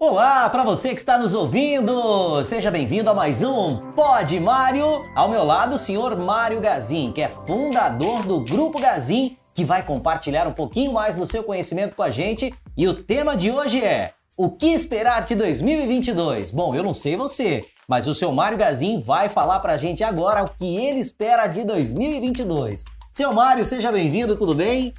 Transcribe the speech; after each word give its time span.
Olá 0.00 0.48
para 0.48 0.62
você 0.62 0.90
que 0.90 1.00
está 1.00 1.18
nos 1.18 1.34
ouvindo! 1.34 2.44
Seja 2.44 2.70
bem-vindo 2.70 3.10
a 3.10 3.14
mais 3.14 3.42
um 3.42 3.78
Pod 3.96 4.38
Mário. 4.38 5.04
Ao 5.12 5.28
meu 5.28 5.42
lado, 5.42 5.74
o 5.74 5.78
senhor 5.78 6.16
Mário 6.16 6.60
Gazin, 6.60 7.10
que 7.10 7.20
é 7.20 7.28
fundador 7.28 8.22
do 8.22 8.40
Grupo 8.40 8.78
Gazin, 8.78 9.36
que 9.56 9.64
vai 9.64 9.82
compartilhar 9.82 10.46
um 10.46 10.52
pouquinho 10.52 10.92
mais 10.92 11.16
do 11.16 11.26
seu 11.26 11.42
conhecimento 11.42 11.96
com 11.96 12.04
a 12.04 12.10
gente. 12.10 12.54
E 12.76 12.86
o 12.86 12.94
tema 12.94 13.36
de 13.36 13.50
hoje 13.50 13.84
é: 13.84 14.12
O 14.36 14.48
que 14.48 14.68
esperar 14.68 15.24
de 15.24 15.34
2022? 15.34 16.52
Bom, 16.52 16.76
eu 16.76 16.84
não 16.84 16.94
sei 16.94 17.16
você, 17.16 17.64
mas 17.88 18.06
o 18.06 18.14
seu 18.14 18.30
Mário 18.30 18.56
Gazin 18.56 19.00
vai 19.00 19.28
falar 19.28 19.58
para 19.58 19.72
a 19.72 19.78
gente 19.78 20.04
agora 20.04 20.44
o 20.44 20.48
que 20.48 20.76
ele 20.76 21.00
espera 21.00 21.48
de 21.48 21.64
2022. 21.64 22.84
Seu 23.10 23.32
Mário, 23.32 23.64
seja 23.64 23.90
bem-vindo, 23.90 24.36
tudo 24.36 24.54
bem? 24.54 24.94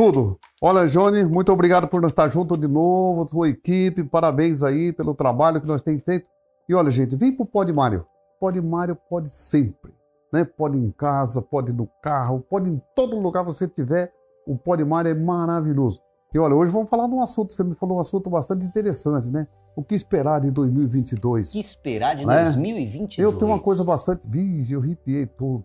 Tudo. 0.00 0.38
Olha, 0.62 0.86
Johnny, 0.86 1.26
muito 1.26 1.52
obrigado 1.52 1.86
por 1.86 2.00
nós 2.00 2.10
estar 2.12 2.26
junto 2.30 2.56
de 2.56 2.66
novo, 2.66 3.26
tua 3.26 3.50
equipe, 3.50 4.02
parabéns 4.02 4.62
aí 4.62 4.94
pelo 4.94 5.14
trabalho 5.14 5.60
que 5.60 5.66
nós 5.66 5.82
temos 5.82 6.02
feito. 6.02 6.24
E 6.66 6.74
olha, 6.74 6.90
gente, 6.90 7.14
vem 7.16 7.36
pro 7.36 7.44
Pode 7.44 7.70
Mário. 7.70 8.06
Pode 8.40 8.62
Mário 8.62 8.96
pode 9.10 9.28
sempre, 9.28 9.92
né? 10.32 10.42
Pode 10.42 10.78
em 10.78 10.90
casa, 10.90 11.42
pode 11.42 11.74
no 11.74 11.86
carro, 12.02 12.40
pode 12.48 12.70
em 12.70 12.80
todo 12.96 13.20
lugar 13.20 13.44
que 13.44 13.52
você 13.52 13.68
tiver. 13.68 14.10
O 14.46 14.56
Pode 14.56 14.82
Mário 14.86 15.10
é 15.10 15.14
maravilhoso. 15.14 16.00
E 16.34 16.38
olha, 16.38 16.54
hoje 16.54 16.72
vamos 16.72 16.88
falar 16.88 17.06
de 17.06 17.14
um 17.14 17.20
assunto, 17.20 17.52
você 17.52 17.62
me 17.62 17.74
falou 17.74 17.98
um 17.98 18.00
assunto 18.00 18.30
bastante 18.30 18.64
interessante, 18.64 19.30
né? 19.30 19.46
O 19.76 19.84
que 19.84 19.94
esperar 19.94 20.40
de 20.40 20.50
2022? 20.50 21.50
O 21.50 21.52
que 21.52 21.60
esperar 21.60 22.16
de 22.16 22.26
né? 22.26 22.44
2022? 22.44 23.18
Eu 23.18 23.36
tenho 23.36 23.50
uma 23.50 23.60
coisa 23.60 23.84
bastante... 23.84 24.26
Vige, 24.26 24.72
eu 24.72 24.80
arrepiei 24.80 25.26
tudo. 25.26 25.62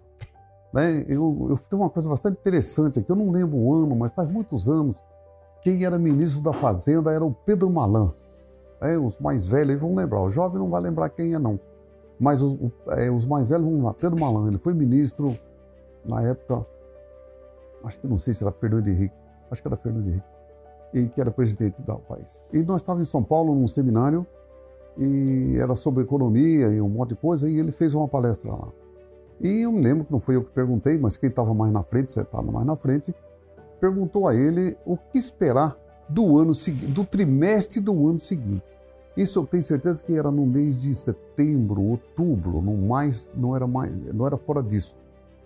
Né? 0.76 1.06
Eu, 1.08 1.48
eu 1.50 1.58
tenho 1.70 1.82
uma 1.82 1.90
coisa 1.90 2.10
bastante 2.10 2.38
interessante 2.38 3.00
aqui, 3.00 3.10
eu 3.10 3.16
não 3.16 3.32
lembro 3.32 3.56
o 3.58 3.74
ano, 3.74 3.96
mas 3.96 4.14
faz 4.14 4.30
muitos 4.30 4.68
anos, 4.68 5.02
quem 5.62 5.86
era 5.86 5.98
ministro 5.98 6.44
da 6.44 6.52
Fazenda 6.52 7.14
era 7.14 7.24
o 7.24 7.34
Pedro 7.34 7.70
Malan. 7.70 8.14
É, 8.82 8.98
os 8.98 9.18
mais 9.18 9.48
velhos 9.48 9.80
vão 9.80 9.96
lembrar, 9.96 10.22
o 10.22 10.30
jovem 10.30 10.60
não 10.60 10.70
vai 10.70 10.82
lembrar 10.82 11.08
quem 11.08 11.34
é 11.34 11.40
não. 11.40 11.58
Mas 12.20 12.42
os, 12.42 12.58
é, 12.90 13.10
os 13.10 13.26
mais 13.26 13.48
velhos 13.48 13.64
vão 13.64 13.76
lembrar, 13.76 13.94
Pedro 13.94 14.20
Malan, 14.20 14.50
ele 14.50 14.58
foi 14.58 14.74
ministro 14.74 15.40
na 16.04 16.22
época, 16.24 16.66
acho 17.86 17.98
que 18.02 18.08
não 18.08 18.18
sei 18.18 18.34
se 18.34 18.44
era 18.44 18.52
Fernando 18.52 18.90
Henrique, 18.90 19.16
acho 19.50 19.62
que 19.62 19.68
era 19.70 19.78
Fernando 19.78 20.10
Henrique, 20.10 20.28
e 20.94 21.08
que 21.08 21.22
era 21.22 21.32
presidente 21.32 21.82
do 21.82 22.00
país. 22.00 22.44
E 22.52 22.62
nós 22.64 22.82
estávamos 22.82 23.08
em 23.08 23.10
São 23.10 23.24
Paulo 23.24 23.56
num 23.56 23.68
seminário, 23.68 24.28
e 24.98 25.58
era 25.58 25.74
sobre 25.74 26.04
economia 26.04 26.68
e 26.68 26.82
um 26.82 26.90
monte 26.90 27.12
de 27.12 27.16
coisa, 27.16 27.50
e 27.50 27.58
ele 27.58 27.72
fez 27.72 27.94
uma 27.94 28.10
palestra 28.10 28.52
lá. 28.52 28.68
E 29.42 29.62
eu 29.62 29.72
me 29.72 29.82
lembro 29.82 30.06
que 30.06 30.12
não 30.12 30.20
foi 30.20 30.36
eu 30.36 30.44
que 30.44 30.52
perguntei, 30.52 30.98
mas 30.98 31.18
quem 31.18 31.30
estava 31.30 31.54
mais 31.54 31.72
na 31.72 31.84
frente, 31.84 32.14
você 32.14 32.22
estava 32.22 32.50
mais 32.52 32.66
na 32.66 32.76
frente, 32.76 33.14
perguntou 33.80 34.28
a 34.28 34.36
ele 34.36 34.78
o 34.86 34.98
que 34.98 35.18
esperar 35.18 35.76
do 36.08 36.38
ano 36.38 36.54
seguinte, 36.54 36.88
do 36.88 37.04
trimestre 37.04 37.80
do 37.80 38.08
ano 38.08 38.20
seguinte. 38.20 38.64
Isso 39.18 39.40
eu 39.40 39.46
tenho 39.46 39.64
certeza 39.64 40.04
que 40.04 40.18
era 40.18 40.30
no 40.30 40.46
mês 40.46 40.82
de 40.82 40.94
setembro, 40.94 41.82
outubro, 41.82 42.62
não 42.62 42.76
mais, 42.76 43.32
não 43.36 43.56
era 43.56 43.66
mais, 43.66 43.92
não 44.14 44.26
era 44.26 44.38
fora 44.38 44.62
disso. 44.62 44.98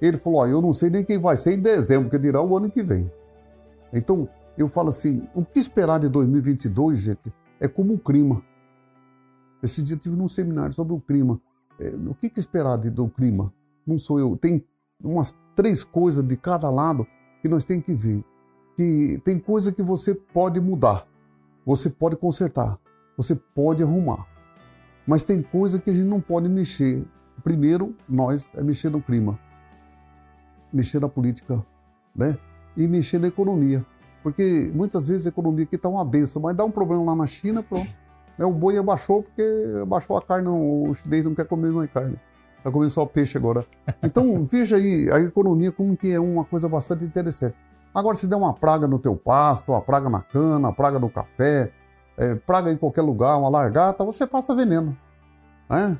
Ele 0.02 0.18
falou: 0.18 0.48
eu 0.48 0.62
não 0.62 0.74
sei 0.74 0.90
nem 0.90 1.04
quem 1.04 1.20
vai 1.20 1.38
ser 1.38 1.54
em 1.54 1.60
dezembro, 1.60 2.10
que 2.10 2.18
dirá 2.18 2.42
o 2.42 2.58
ano 2.58 2.70
que 2.70 2.82
vem. 2.82 3.12
Então, 3.94 4.28
eu 4.58 4.68
falo 4.68 4.90
assim: 4.90 5.28
o 5.36 5.44
que 5.46 5.60
esperar 5.60 6.00
de 6.00 6.10
2022, 6.10 7.00
gente, 7.00 7.34
é 7.60 7.68
como 7.68 7.94
o 7.94 8.00
clima. 8.00 8.42
Esse 9.62 9.84
dia 9.84 9.96
eu 9.96 10.00
tive 10.00 10.16
num 10.16 10.28
seminário 10.28 10.74
sobre 10.74 10.94
o 10.94 11.00
clima. 11.00 11.40
É, 11.80 11.90
o 12.08 12.16
que, 12.16 12.30
que 12.30 12.40
esperar 12.40 12.78
do 12.78 13.10
clima? 13.10 13.54
Não 13.90 13.98
sou 13.98 14.20
eu. 14.20 14.38
Tem 14.38 14.64
umas 15.04 15.36
três 15.56 15.84
coisas 15.84 16.24
de 16.24 16.38
cada 16.38 16.70
lado 16.70 17.06
que 17.42 17.50
nós 17.50 17.66
temos 17.66 17.86
que 17.86 17.94
ver. 17.94 18.24
Que 18.76 19.20
tem 19.26 19.38
coisa 19.38 19.72
que 19.72 19.84
você 19.84 20.14
pode 20.14 20.62
mudar, 20.62 21.06
você 21.66 21.90
pode 21.90 22.16
consertar, 22.16 22.80
você 23.18 23.36
pode 23.36 23.84
arrumar. 23.84 24.26
Mas 25.06 25.24
tem 25.24 25.42
coisa 25.42 25.80
que 25.80 25.90
a 25.90 25.94
gente 25.94 26.08
não 26.08 26.22
pode 26.22 26.48
mexer. 26.48 27.06
Primeiro, 27.44 27.96
nós 28.08 28.52
é 28.56 28.64
mexer 28.64 28.90
no 28.90 29.02
clima, 29.02 29.38
mexer 30.72 31.02
na 31.02 31.10
política, 31.10 31.66
né? 32.16 32.38
E 32.78 32.88
mexer 32.88 33.20
na 33.20 33.28
economia. 33.28 33.86
Porque 34.22 34.72
muitas 34.74 35.08
vezes 35.08 35.26
a 35.26 35.30
economia 35.30 35.64
aqui 35.64 35.76
está 35.76 35.90
uma 35.90 36.06
benção, 36.06 36.42
mas 36.42 36.56
dá 36.56 36.64
um 36.64 36.72
problema 36.72 37.04
lá 37.04 37.16
na 37.16 37.26
China, 37.26 37.64
pronto. 37.64 37.90
É, 38.38 38.46
o 38.46 38.54
boi 38.54 38.78
abaixou 38.78 39.24
porque 39.24 39.44
abaixou 39.82 40.16
a 40.16 40.22
carne, 40.22 40.48
o 40.48 40.94
chinês 40.94 41.26
não 41.26 41.36
quer 41.36 41.46
comer 41.46 41.72
mais 41.72 41.92
carne. 41.92 42.18
Está 42.60 42.72
comendo 42.72 42.90
só 42.90 43.06
peixe 43.06 43.38
agora. 43.38 43.66
Então, 44.04 44.44
veja 44.46 44.76
aí 44.76 45.10
a 45.12 45.20
economia 45.20 45.72
como 45.72 45.98
que 45.98 46.12
é 46.12 46.20
uma 46.20 46.46
coisa 46.46 46.70
bastante 46.70 47.04
interessante. 47.04 47.56
Agora, 47.94 48.16
se 48.16 48.28
der 48.28 48.36
uma 48.36 48.54
praga 48.54 48.88
no 48.88 49.00
teu 49.00 49.16
pasto, 49.16 49.72
uma 49.72 49.82
praga 49.82 50.10
na 50.10 50.22
cana, 50.22 50.68
uma 50.68 50.74
praga 50.74 51.00
no 51.00 51.10
café, 51.10 51.72
é, 52.18 52.36
praga 52.36 52.72
em 52.72 52.78
qualquer 52.78 53.02
lugar, 53.02 53.38
uma 53.38 53.50
largata, 53.50 54.04
você 54.04 54.28
passa 54.28 54.54
veneno. 54.54 54.96
Né? 55.70 55.98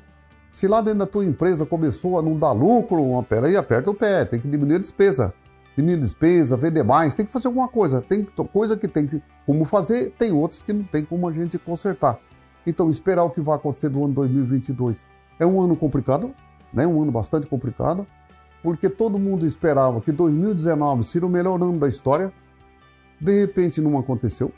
Se 0.52 0.68
lá 0.68 0.80
dentro 0.80 1.00
da 1.00 1.06
tua 1.06 1.24
empresa 1.24 1.64
começou 1.64 2.18
a 2.18 2.22
não 2.22 2.38
dar 2.38 2.52
lucro, 2.52 3.02
uma, 3.02 3.22
peraí, 3.22 3.56
aperta 3.56 3.90
o 3.90 3.94
pé, 3.94 4.24
tem 4.24 4.38
que 4.38 4.48
diminuir 4.48 4.76
a 4.76 4.80
despesa. 4.80 5.32
Diminuir 5.76 5.98
a 5.98 6.00
despesa, 6.00 6.56
vender 6.56 6.82
mais, 6.82 7.14
tem 7.14 7.24
que 7.24 7.32
fazer 7.32 7.46
alguma 7.46 7.68
coisa. 7.68 8.02
Tem 8.02 8.24
coisa 8.52 8.76
que 8.76 8.86
tem 8.86 9.06
que, 9.06 9.22
como 9.46 9.64
fazer, 9.64 10.10
tem 10.10 10.32
outros 10.32 10.62
que 10.62 10.72
não 10.72 10.84
tem 10.84 11.04
como 11.04 11.28
a 11.28 11.32
gente 11.32 11.58
consertar. 11.58 12.18
Então, 12.66 12.90
esperar 12.90 13.24
o 13.24 13.30
que 13.30 13.40
vai 13.40 13.56
acontecer 13.56 13.88
do 13.88 14.04
ano 14.04 14.12
2022. 14.14 15.06
É 15.38 15.46
um 15.46 15.60
ano 15.60 15.74
complicado, 15.74 16.34
né? 16.72 16.86
um 16.86 17.02
ano 17.02 17.12
bastante 17.12 17.46
complicado, 17.46 18.06
porque 18.62 18.88
todo 18.88 19.18
mundo 19.18 19.46
esperava 19.46 20.00
que 20.00 20.12
2019 20.12 21.04
seria 21.04 21.26
o 21.26 21.30
melhor 21.30 21.60
ano 21.62 21.78
da 21.78 21.88
história, 21.88 22.32
de 23.20 23.40
repente 23.40 23.80
não 23.80 23.98
aconteceu. 23.98 24.52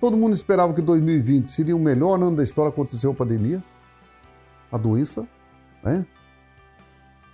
Todo 0.00 0.16
mundo 0.16 0.34
esperava 0.34 0.72
que 0.72 0.80
2020 0.80 1.50
seria 1.50 1.74
o 1.74 1.78
melhor 1.78 2.22
ano 2.22 2.36
da 2.36 2.42
história, 2.42 2.68
aconteceu 2.68 3.10
a 3.10 3.14
pandemia, 3.14 3.62
a 4.70 4.78
doença, 4.78 5.26
né? 5.82 6.06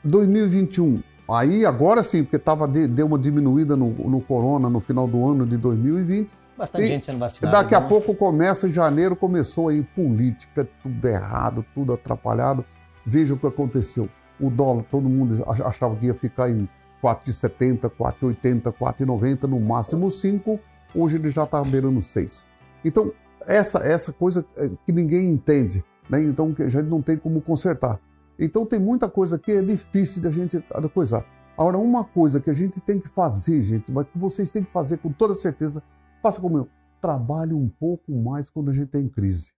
2021, 0.03 1.03
aí 1.31 1.65
agora 1.65 2.03
sim, 2.03 2.23
porque 2.23 2.39
tava, 2.39 2.69
deu 2.69 3.07
uma 3.07 3.19
diminuída 3.19 3.77
no, 3.77 3.91
no 3.91 4.21
corona 4.21 4.69
no 4.69 4.81
final 4.81 5.07
do 5.07 5.27
ano 5.27 5.47
de 5.47 5.57
2020. 5.57 6.35
Bastante 6.57 6.85
e 6.85 6.87
gente 6.87 7.07
sendo 7.07 7.19
vacinada. 7.19 7.57
Daqui 7.57 7.73
né? 7.73 7.79
a 7.79 7.81
pouco 7.81 8.15
começa, 8.15 8.69
em 8.69 8.73
janeiro 8.73 9.17
começou 9.17 9.69
aí 9.69 9.83
política, 9.83 10.69
tudo 10.83 11.09
errado, 11.09 11.65
tudo 11.75 11.93
atrapalhado. 11.93 12.65
Veja 13.05 13.35
o 13.35 13.39
que 13.39 13.47
aconteceu. 13.47 14.09
O 14.41 14.51
dólar, 14.51 14.85
todo 14.91 15.09
mundo 15.09 15.45
achava 15.47 15.95
que 15.97 16.07
ia 16.07 16.15
ficar 16.15 16.51
em 16.51 16.69
4,70, 17.03 17.91
4,80, 17.91 18.73
4,90, 18.73 19.43
no 19.45 19.61
máximo 19.61 20.11
5. 20.11 20.59
Hoje 20.95 21.17
ele 21.17 21.31
já 21.31 21.45
está 21.45 21.63
beirando 21.63 22.01
6. 22.01 22.47
Então, 22.85 23.13
essa, 23.47 23.79
essa 23.81 24.13
coisa 24.13 24.45
é, 24.57 24.71
que 24.87 24.93
ninguém 24.93 25.31
entende, 25.31 25.85
né? 26.09 26.23
então 26.25 26.55
que 26.55 26.63
a 26.63 26.69
gente 26.69 26.87
não 26.87 27.03
tem 27.03 27.17
como 27.17 27.41
consertar. 27.41 28.01
Então, 28.39 28.65
tem 28.67 28.81
muita 28.81 29.09
coisa 29.09 29.39
que 29.39 29.53
é 29.53 29.63
difícil 29.63 30.23
da 30.23 30.31
gente 30.31 30.63
coisar. 30.93 31.25
Agora, 31.57 31.79
uma 31.79 32.05
coisa 32.05 32.41
que 32.41 32.51
a 32.51 32.55
gente 32.55 32.81
tem 32.81 32.99
que 32.99 33.09
fazer, 33.09 33.61
gente, 33.61 33.93
mas 33.93 34.07
que 34.07 34.19
vocês 34.19 34.51
têm 34.51 34.65
que 34.65 34.73
fazer 34.73 34.99
com 34.99 35.13
toda 35.13 35.35
certeza, 35.35 35.83
faça 36.21 36.41
como 36.41 36.59
eu. 36.59 36.69
Trabalhe 37.01 37.55
um 37.55 37.69
pouco 37.69 38.13
mais 38.13 38.51
quando 38.51 38.71
a 38.71 38.75
gente 38.75 38.89
tem 38.89 39.09
crise. 39.09 39.53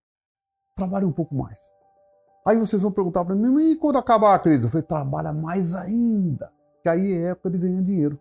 Trabalhe 0.75 1.07
um 1.07 1.13
pouco 1.13 1.35
mais. 1.35 1.59
Aí 2.47 2.57
vocês 2.59 2.83
vão 2.83 2.93
perguntar 2.93 3.25
para 3.25 3.35
mim, 3.35 3.71
e 3.71 3.77
quando 3.77 3.99
acabar 3.99 4.35
a 4.35 4.39
crise? 4.39 4.67
Eu 4.67 4.71
falei, 4.71 4.85
trabalha 4.85 5.33
mais 5.33 5.75
ainda, 5.75 6.53
que 6.81 6.89
aí 6.89 7.13
é 7.13 7.31
época 7.31 7.51
de 7.51 7.59
ganhar 7.59 7.83
dinheiro. 7.83 8.19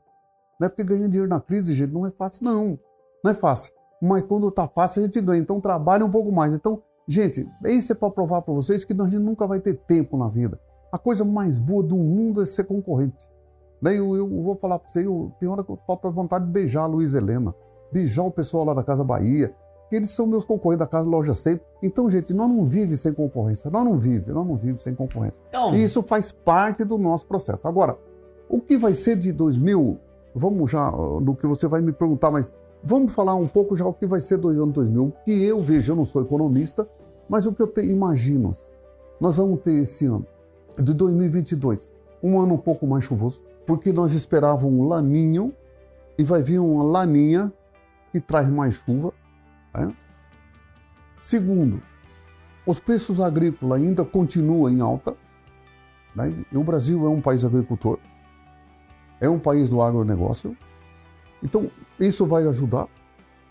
Não 0.60 0.66
é 0.66 0.70
porque 0.70 0.84
ganhar 0.84 1.08
dinheiro 1.08 1.30
na 1.30 1.40
crise, 1.40 1.74
gente, 1.74 1.94
não 1.94 2.08
é 2.08 2.12
fácil, 2.12 2.46
não. 2.46 2.80
Não 3.24 3.32
é 3.32 3.36
fácil. 3.36 3.72
Mas 4.02 4.24
quando 4.24 4.48
está 4.48 4.68
fácil, 4.68 5.04
a 5.04 5.06
gente 5.06 5.22
ganha. 5.22 5.40
Então 5.40 5.62
trabalha 5.62 6.04
um 6.04 6.10
pouco 6.10 6.32
mais. 6.32 6.54
Então, 6.54 6.82
gente, 7.08 7.48
isso 7.66 7.92
é 7.92 7.96
para 7.96 8.10
provar 8.10 8.42
para 8.42 8.54
vocês 8.54 8.84
que 8.84 8.94
a 8.94 9.04
gente 9.04 9.18
nunca 9.18 9.46
vai 9.46 9.60
ter 9.60 9.76
tempo 9.76 10.18
na 10.18 10.28
vida. 10.28 10.60
A 10.92 10.98
coisa 10.98 11.24
mais 11.24 11.60
boa 11.60 11.84
do 11.84 11.98
mundo 11.98 12.42
é 12.42 12.46
ser 12.46 12.64
concorrente. 12.64 13.30
Né? 13.82 13.98
Eu, 14.00 14.16
eu 14.16 14.28
vou 14.42 14.56
falar 14.56 14.80
para 14.80 14.88
você, 14.88 15.06
eu, 15.06 15.32
tem 15.40 15.48
hora 15.48 15.64
que 15.64 15.70
eu 15.70 15.80
falta 15.86 16.10
vontade 16.10 16.46
de 16.46 16.52
beijar 16.52 16.84
a 16.84 16.88
Luiz 16.88 17.14
Helena, 17.14 17.54
beijar 17.92 18.24
o 18.24 18.32
pessoal 18.32 18.66
lá 18.66 18.74
da 18.74 18.84
Casa 18.84 19.04
Bahia, 19.04 19.54
eles 19.96 20.10
são 20.12 20.28
meus 20.28 20.46
concorrentes 20.46 20.86
da 20.86 20.88
Casa 20.88 21.10
Loja 21.10 21.34
Sempre. 21.34 21.66
Então, 21.82 22.10
gente, 22.10 22.34
nós 22.34 22.50
não 22.50 22.66
vivemos 22.66 23.00
sem 23.00 23.14
concorrência. 23.14 23.70
Nós 23.70 23.84
não 23.86 23.98
vivemos, 23.98 24.28
nós 24.28 24.48
não 24.48 24.56
vivemos 24.56 24.84
sem 24.84 24.94
concorrência. 24.94 25.42
Então... 25.50 25.74
E 25.74 25.84
isso 25.84 26.02
faz 26.04 26.32
parte 26.32 26.84
do 26.84 26.98
nosso 26.98 27.26
processo. 27.26 27.68
Agora, 27.68 27.98
o 28.50 28.60
que 28.60 28.78
vai 28.78 28.94
ser 28.94 29.16
de 29.16 29.32
2000? 29.32 29.98
Vamos 30.34 30.70
já 30.70 30.92
no 30.92 31.36
que 31.36 31.48
você 31.48 31.68
vai 31.68 31.82
me 31.82 31.92
perguntar, 31.92 32.30
mas 32.30 32.52
vamos 32.84 33.14
falar 33.14 33.36
um 33.36 33.48
pouco 33.48 33.76
já 33.76 33.86
o 33.86 33.94
que 33.94 34.06
vai 34.06 34.20
ser 34.20 34.38
do 34.38 34.50
ano 34.50 34.68
2000. 34.68 35.04
O 35.04 35.14
que 35.24 35.44
eu 35.44 35.62
vejo, 35.62 35.94
eu 35.94 35.96
não 35.96 36.06
sou 36.06 36.22
economista, 36.22 36.88
mas 37.30 37.46
o 37.46 37.54
que 37.54 37.62
eu 37.62 37.68
te, 37.68 37.82
imagino, 37.82 38.52
nós 39.20 39.38
vamos 39.38 39.62
ter 39.62 39.74
esse 39.82 40.06
ano 40.06 40.26
de 40.78 40.94
2022 40.94 41.94
um 42.22 42.40
ano 42.40 42.56
um 42.56 42.58
pouco 42.58 42.88
mais 42.88 43.04
chuvoso, 43.04 43.44
porque 43.66 43.94
nós 43.94 44.14
esperávamos 44.14 44.80
um 44.80 44.88
laninho 44.88 45.54
e 46.18 46.24
vai 46.24 46.42
vir 46.42 46.60
uma 46.60 46.84
laninha 46.84 47.52
que 48.12 48.20
traz 48.20 48.50
mais 48.50 48.76
chuva 48.76 49.14
né? 49.76 49.94
Segundo, 51.22 51.82
os 52.66 52.80
preços 52.80 53.20
agrícolas 53.20 53.82
ainda 53.82 54.06
continuam 54.06 54.70
em 54.70 54.82
alta. 54.82 55.16
Né? 56.16 56.46
E 56.52 56.58
o 56.58 56.64
Brasil 56.64 57.06
é 57.06 57.10
um 57.10 57.22
país 57.22 57.44
agricultor, 57.44 58.00
é 59.20 59.30
um 59.30 59.40
país 59.40 59.70
do 59.70 59.82
agronegócio. 59.82 60.56
Então, 61.44 61.70
isso 62.00 62.26
vai 62.26 62.48
ajudar. 62.48 62.88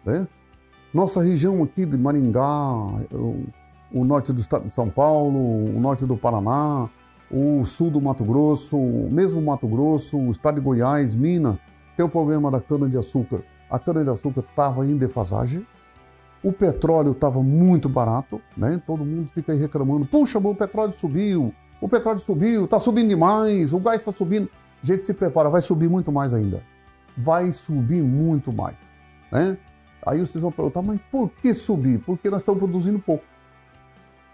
Né? 0.05 0.27
Nossa 0.93 1.23
região 1.23 1.63
aqui 1.63 1.85
de 1.85 1.97
Maringá, 1.97 2.71
o, 3.93 4.05
norte 4.05 4.33
do 4.33 4.41
estado 4.41 4.69
de 4.69 4.75
São 4.75 4.89
Paulo, 4.89 5.39
o 5.39 5.81
norte 5.81 6.07
do 6.07 6.17
Paraná, 6.17 6.89
o 7.31 7.65
sul 7.65 7.91
do 7.91 8.01
Mato 8.01 8.25
Grosso, 8.25 8.77
mesmo 9.11 9.43
Mato 9.43 9.67
Grosso, 9.67 10.17
o 10.17 10.31
estado 10.31 10.57
de 10.57 10.61
Goiás, 10.61 11.15
Minas, 11.15 11.57
tem 11.97 12.05
o 12.05 12.09
problema 12.09 12.51
da 12.51 12.61
cana-de-açúcar. 12.61 13.43
A 13.71 13.79
cana-de-açúcar 13.79 14.41
estava 14.49 14.87
em 14.87 14.97
defasagem, 14.97 15.67
o 16.45 16.53
petróleo 16.53 17.13
estava 17.13 17.43
muito 17.43 17.89
barato, 17.89 18.41
né? 18.55 18.81
Todo 18.87 19.05
mundo 19.05 19.31
fica 19.33 19.53
aí 19.53 19.59
reclamando: 19.59 20.05
puxa, 20.05 20.39
o 20.39 20.55
petróleo 20.55 20.93
subiu, 20.93 21.55
o 21.81 21.89
petróleo 21.89 22.19
subiu, 22.19 22.67
está 22.67 22.79
subindo 22.79 23.09
demais, 23.09 23.73
o 23.73 23.81
gás 23.81 24.03
está 24.03 24.15
subindo. 24.15 24.49
Gente, 24.83 25.07
se 25.07 25.15
prepara, 25.15 25.49
vai 25.49 25.63
subir 25.63 25.89
muito 25.89 26.13
mais 26.13 26.35
ainda. 26.35 26.63
Vai 27.17 27.51
subir 27.51 28.03
muito 28.03 28.53
mais, 28.53 28.77
né? 29.33 29.57
Aí 30.07 30.19
vocês 30.21 30.43
vão 30.43 30.53
perguntar, 30.53 30.83
mas 30.83 31.01
por 31.11 31.31
que 31.31 31.55
subir? 31.55 31.99
Porque 31.99 32.29
nós 32.29 32.43
estamos 32.43 32.59
produzindo 32.59 32.99
pouco. 32.99 33.25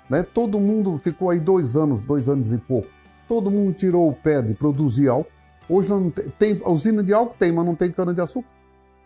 Né? 0.09 0.25
Todo 0.25 0.59
mundo 0.59 0.99
ficou 0.99 1.31
aí 1.31 1.39
dois 1.39 1.77
anos, 1.77 2.03
dois 2.03 2.29
anos 2.29 2.51
e 2.53 2.59
pouco. 2.59 2.89
Todo 3.29 3.49
mundo 3.49 3.73
tirou 3.73 4.09
o 4.09 4.13
pé 4.13 4.43
de 4.43 4.55
produzir 4.55 5.07
álcool. 5.09 5.31
Hoje 5.69 5.91
não 5.91 6.11
tem, 6.11 6.29
tem 6.31 6.61
usina 6.67 7.01
de 7.05 7.15
álcool 7.15 7.37
tem, 7.39 7.53
mas 7.53 7.65
não 7.65 7.77
tem 7.77 7.93
cana 7.93 8.13
de 8.13 8.21
açúcar. 8.21 8.49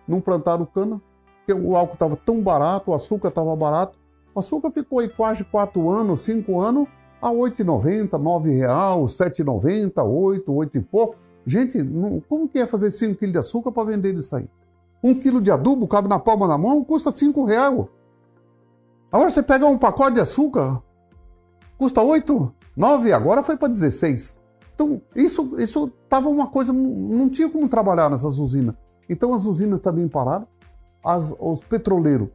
Não 0.08 0.22
plantaram 0.22 0.64
cana, 0.64 1.02
o 1.52 1.76
álcool 1.76 1.94
estava 1.94 2.17
tão 2.17 2.41
barato, 2.43 2.91
o 2.91 2.94
açúcar 2.94 3.29
estava 3.29 3.55
barato. 3.55 3.99
O 4.35 4.41
açúcar 4.41 4.70
ficou 4.70 4.99
aí 4.99 5.08
quase 5.08 5.44
quatro 5.44 5.91
anos, 5.91 6.23
cinco 6.23 6.61
anos, 6.61 6.88
a 7.20 7.29
R$ 7.29 7.37
8,90, 7.37 8.44
R$ 8.44 8.58
real, 8.58 9.05
R$ 9.05 9.06
7,90, 9.06 10.05
8, 10.05 10.52
8 10.52 10.79
e 10.79 10.81
pouco. 10.81 11.17
Gente, 11.46 11.82
não, 11.82 12.20
como 12.20 12.49
que 12.49 12.58
é 12.58 12.67
fazer 12.67 12.91
5 12.91 13.17
quilos 13.17 13.32
de 13.32 13.38
açúcar 13.38 13.70
para 13.70 13.85
vender 13.85 14.14
isso 14.14 14.35
aí? 14.35 14.49
Um 15.02 15.14
quilo 15.14 15.41
de 15.41 15.50
adubo 15.50 15.87
cabe 15.87 16.08
na 16.08 16.19
palma 16.19 16.49
da 16.49 16.56
mão, 16.56 16.82
custa 16.82 17.11
5 17.11 17.44
reais. 17.44 17.85
Agora 19.12 19.31
você 19.31 19.43
pega 19.43 19.67
um 19.67 19.79
pacote 19.79 20.14
de 20.14 20.20
açúcar, 20.20 20.82
custa 21.79 22.02
8, 22.02 22.52
9, 22.76 23.12
agora 23.12 23.43
foi 23.43 23.56
para 23.56 23.69
16. 23.69 24.41
Então, 24.75 25.00
isso 25.14 25.52
isso 25.58 25.93
estava 26.02 26.29
uma 26.29 26.49
coisa, 26.49 26.73
não 26.73 27.29
tinha 27.29 27.49
como 27.49 27.69
trabalhar 27.69 28.11
nessas 28.11 28.38
usinas. 28.38 28.75
Então, 29.08 29.32
as 29.32 29.44
usinas 29.44 29.81
também 29.81 30.08
pararam. 30.08 30.49
As, 31.04 31.34
os 31.38 31.62
petroleiros, 31.62 32.28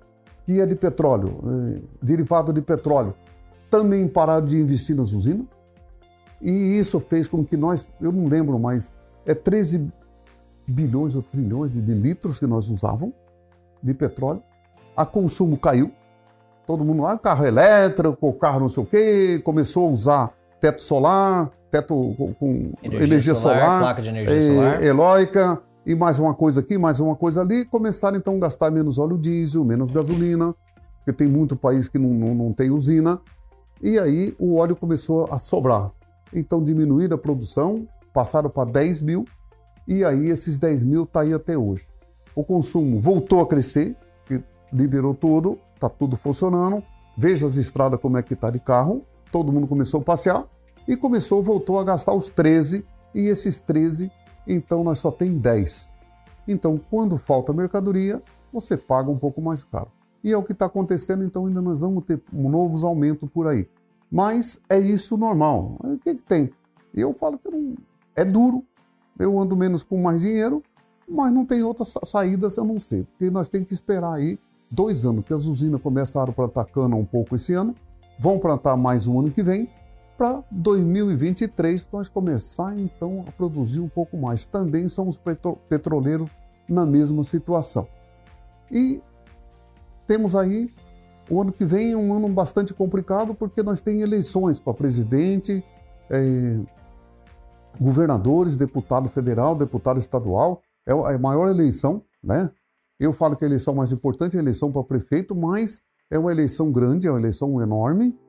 que 0.46 0.60
é 0.60 0.66
de 0.66 0.76
petróleo, 0.76 1.40
eh, 1.46 1.82
derivado 2.02 2.54
de 2.54 2.62
petróleo, 2.62 3.16
também 3.70 4.08
pararam 4.08 4.46
de 4.46 4.58
investir 4.58 4.96
nas 4.96 5.12
usinas. 5.12 5.46
E 6.42 6.78
isso 6.78 7.00
fez 7.00 7.28
com 7.28 7.44
que 7.44 7.58
nós, 7.58 7.92
eu 8.00 8.12
não 8.12 8.28
lembro 8.28 8.58
mais, 8.58 8.92
é 9.26 9.34
13 9.34 9.92
bilhões 10.68 11.16
ou 11.16 11.22
trilhões 11.22 11.72
de, 11.72 11.82
de 11.82 11.94
litros 11.94 12.40
que 12.40 12.48
nós 12.48 12.70
usávamos 12.70 13.16
de 13.82 13.94
petróleo. 13.94 14.42
A 14.96 15.06
consumo 15.06 15.58
caiu. 15.58 15.92
Todo 16.66 16.86
mundo, 16.86 17.06
ah, 17.06 17.18
carro 17.18 17.46
elétrico, 17.46 18.32
carro 18.34 18.60
não 18.60 18.70
sei 18.70 18.84
o 18.84 18.86
quê, 18.86 19.42
começou 19.44 19.88
a 19.88 19.92
usar 19.92 20.34
teto 20.60 20.84
solar, 20.84 21.50
teto 21.72 21.96
com, 22.38 22.72
energia, 22.84 23.08
energia, 23.08 23.36
solar, 23.36 23.62
solar 23.62 23.80
placa 23.82 24.02
de 24.02 24.10
energia 24.10 24.36
é, 24.36 24.56
solar. 24.56 24.84
eólica, 24.84 25.62
e 25.86 25.96
mais 25.96 26.20
uma 26.20 26.34
coisa 26.34 26.60
aqui, 26.60 26.78
mais 26.78 27.00
uma 27.00 27.16
coisa 27.16 27.42
ali. 27.42 27.66
Começaram 27.66 28.18
então 28.18 28.36
a 28.36 28.40
gastar 28.40 28.72
menos 28.72 28.98
óleo 28.98 29.18
diesel, 29.18 29.64
menos 29.64 29.92
gasolina, 29.92 30.54
porque 30.98 31.14
tem 31.14 31.28
muito 31.28 31.56
país 31.56 31.88
que 31.88 31.98
não, 31.98 32.10
não, 32.10 32.36
não 32.36 32.54
tem 32.54 32.70
usina. 32.70 33.20
E 33.82 33.98
aí 33.98 34.36
o 34.38 34.56
óleo 34.56 34.76
começou 34.76 35.32
a 35.32 35.40
sobrar. 35.40 35.92
Então 36.34 36.64
diminuíram 36.64 37.16
a 37.16 37.18
produção, 37.20 37.88
passaram 38.14 38.50
para 38.50 38.70
10 38.70 39.02
mil, 39.02 39.26
e 39.88 40.04
aí 40.04 40.28
esses 40.28 40.60
10 40.60 40.84
mil 40.84 41.04
está 41.04 41.22
aí 41.22 41.34
até 41.34 41.58
hoje. 41.58 41.88
O 42.36 42.44
consumo 42.44 43.00
voltou 43.00 43.42
a 43.42 43.48
crescer, 43.48 43.96
liberou 44.72 45.16
tudo, 45.16 45.58
está 45.74 45.90
tudo 45.90 46.16
funcionando. 46.16 46.84
Veja 47.18 47.46
as 47.46 47.56
estradas 47.56 48.00
como 48.00 48.18
é 48.18 48.22
que 48.22 48.34
está 48.34 48.50
de 48.50 48.60
carro, 48.60 49.04
todo 49.32 49.52
mundo 49.52 49.68
começou 49.68 50.02
a 50.02 50.04
passear 50.04 50.46
e 50.88 50.96
começou, 50.98 51.44
voltou 51.44 51.80
a 51.80 51.84
gastar 51.84 52.14
os 52.14 52.30
13, 52.30 52.86
e 53.14 53.28
esses 53.28 53.60
13, 53.60 54.12
então 54.48 54.84
nós 54.84 55.00
só 55.00 55.12
tem 55.12 55.38
10. 55.38 55.92
Então, 56.48 56.80
quando 56.90 57.18
falta 57.18 57.54
mercadoria, 57.54 58.22
você 58.52 58.76
paga 58.76 59.10
um 59.10 59.18
pouco 59.18 59.42
mais 59.42 59.64
caro. 59.64 59.92
E 60.24 60.32
é 60.32 60.38
o 60.38 60.44
que 60.44 60.52
está 60.52 60.66
acontecendo, 60.66 61.24
então 61.24 61.46
ainda 61.46 61.62
nós 61.62 61.82
vamos 61.82 62.04
ter 62.04 62.22
novos 62.32 62.84
aumentos 62.84 63.30
por 63.30 63.48
aí. 63.48 63.68
Mas 64.12 64.60
é 64.70 64.80
isso 64.80 65.16
normal. 65.16 65.78
O 65.84 65.98
que, 65.98 66.16
que 66.16 66.22
tem? 66.22 66.50
Eu 66.94 67.14
falo 67.14 67.38
que 67.38 67.50
não, 67.50 67.76
é 68.16 68.26
duro, 68.26 68.66
eu 69.18 69.38
ando 69.38 69.56
menos 69.56 69.84
com 69.84 70.02
mais 70.02 70.22
dinheiro, 70.22 70.64
mas 71.08 71.32
não 71.32 71.46
tem 71.46 71.64
outras 71.64 71.94
saídas 72.06 72.58
a 72.58 72.64
não 72.64 72.80
ser. 72.80 73.06
Porque 73.06 73.30
nós 73.30 73.50
temos 73.50 73.68
que 73.68 73.74
esperar 73.74 74.14
aí 74.14 74.40
dois 74.70 75.06
anos, 75.06 75.26
que 75.26 75.34
as 75.34 75.46
usinas 75.46 75.82
começaram 75.82 76.32
a 76.32 76.34
plantar 76.34 76.66
cana 76.66 76.96
um 76.96 77.06
pouco 77.06 77.36
esse 77.36 77.54
ano, 77.54 77.76
vão 78.20 78.40
plantar 78.40 78.76
mais 78.76 79.08
um 79.08 79.20
ano 79.20 79.32
que 79.32 79.42
vem, 79.42 79.70
para 80.20 80.44
2023 80.52 81.90
nós 81.94 82.10
começar 82.10 82.78
então 82.78 83.24
a 83.26 83.32
produzir 83.32 83.80
um 83.80 83.88
pouco 83.88 84.18
mais. 84.18 84.46
Também 84.46 84.90
são 84.90 85.08
os 85.08 85.18
petroleiros 85.70 86.30
na 86.68 86.86
mesma 86.86 87.24
situação. 87.24 87.88
E 88.70 89.02
temos 90.06 90.36
aí 90.36 90.70
o 91.30 91.42
ano 91.42 91.54
que 91.54 91.64
vem 91.64 91.96
um 91.96 92.14
ano 92.14 92.28
bastante 92.28 92.74
complicado 92.74 93.34
porque 93.34 93.64
nós 93.64 93.80
temos 93.80 94.02
eleições 94.02 94.60
para 94.60 94.74
presidente, 94.74 95.64
é, 96.10 96.60
governadores, 97.80 98.58
deputado 98.58 99.08
federal, 99.08 99.56
deputado 99.56 100.00
estadual. 100.00 100.62
É 100.86 100.92
a 100.92 101.18
maior 101.18 101.48
eleição, 101.48 102.04
né? 102.22 102.50
Eu 103.00 103.14
falo 103.14 103.38
que 103.38 103.46
a 103.46 103.48
eleição 103.48 103.74
mais 103.74 103.94
importante 103.94 104.36
é 104.36 104.40
a 104.40 104.44
eleição 104.44 104.70
para 104.70 104.84
prefeito, 104.84 105.34
mas 105.34 105.82
é 106.12 106.20
uma 106.20 106.32
eleição 106.32 106.74
grande, 106.74 107.08
é 107.08 107.10
uma 107.10 107.20
eleição 107.20 107.62
enorme 107.62 108.20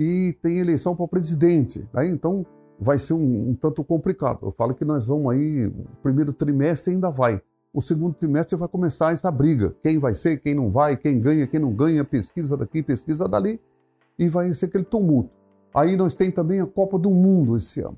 e 0.00 0.36
tem 0.42 0.58
eleição 0.58 0.96
para 0.96 1.06
presidente. 1.06 1.88
Né? 1.92 2.08
Então 2.08 2.44
vai 2.80 2.98
ser 2.98 3.12
um, 3.12 3.50
um 3.50 3.54
tanto 3.54 3.84
complicado. 3.84 4.38
Eu 4.42 4.50
falo 4.50 4.74
que 4.74 4.84
nós 4.84 5.06
vamos 5.06 5.30
aí, 5.32 5.66
o 5.66 5.84
primeiro 6.02 6.32
trimestre 6.32 6.94
ainda 6.94 7.10
vai 7.10 7.40
o 7.72 7.80
segundo 7.80 8.14
trimestre 8.14 8.56
vai 8.56 8.68
começar 8.68 9.12
essa 9.12 9.30
briga. 9.30 9.74
Quem 9.82 9.98
vai 9.98 10.12
ser, 10.14 10.38
quem 10.38 10.54
não 10.54 10.70
vai, 10.70 10.96
quem 10.96 11.20
ganha, 11.20 11.46
quem 11.46 11.60
não 11.60 11.72
ganha, 11.72 12.04
pesquisa 12.04 12.56
daqui, 12.56 12.82
pesquisa 12.82 13.28
dali, 13.28 13.60
e 14.18 14.28
vai 14.28 14.52
ser 14.52 14.66
aquele 14.66 14.84
tumulto. 14.84 15.30
Aí 15.72 15.96
nós 15.96 16.16
temos 16.16 16.34
também 16.34 16.60
a 16.60 16.66
Copa 16.66 16.98
do 16.98 17.10
Mundo 17.10 17.56
esse 17.56 17.80
ano. 17.80 17.96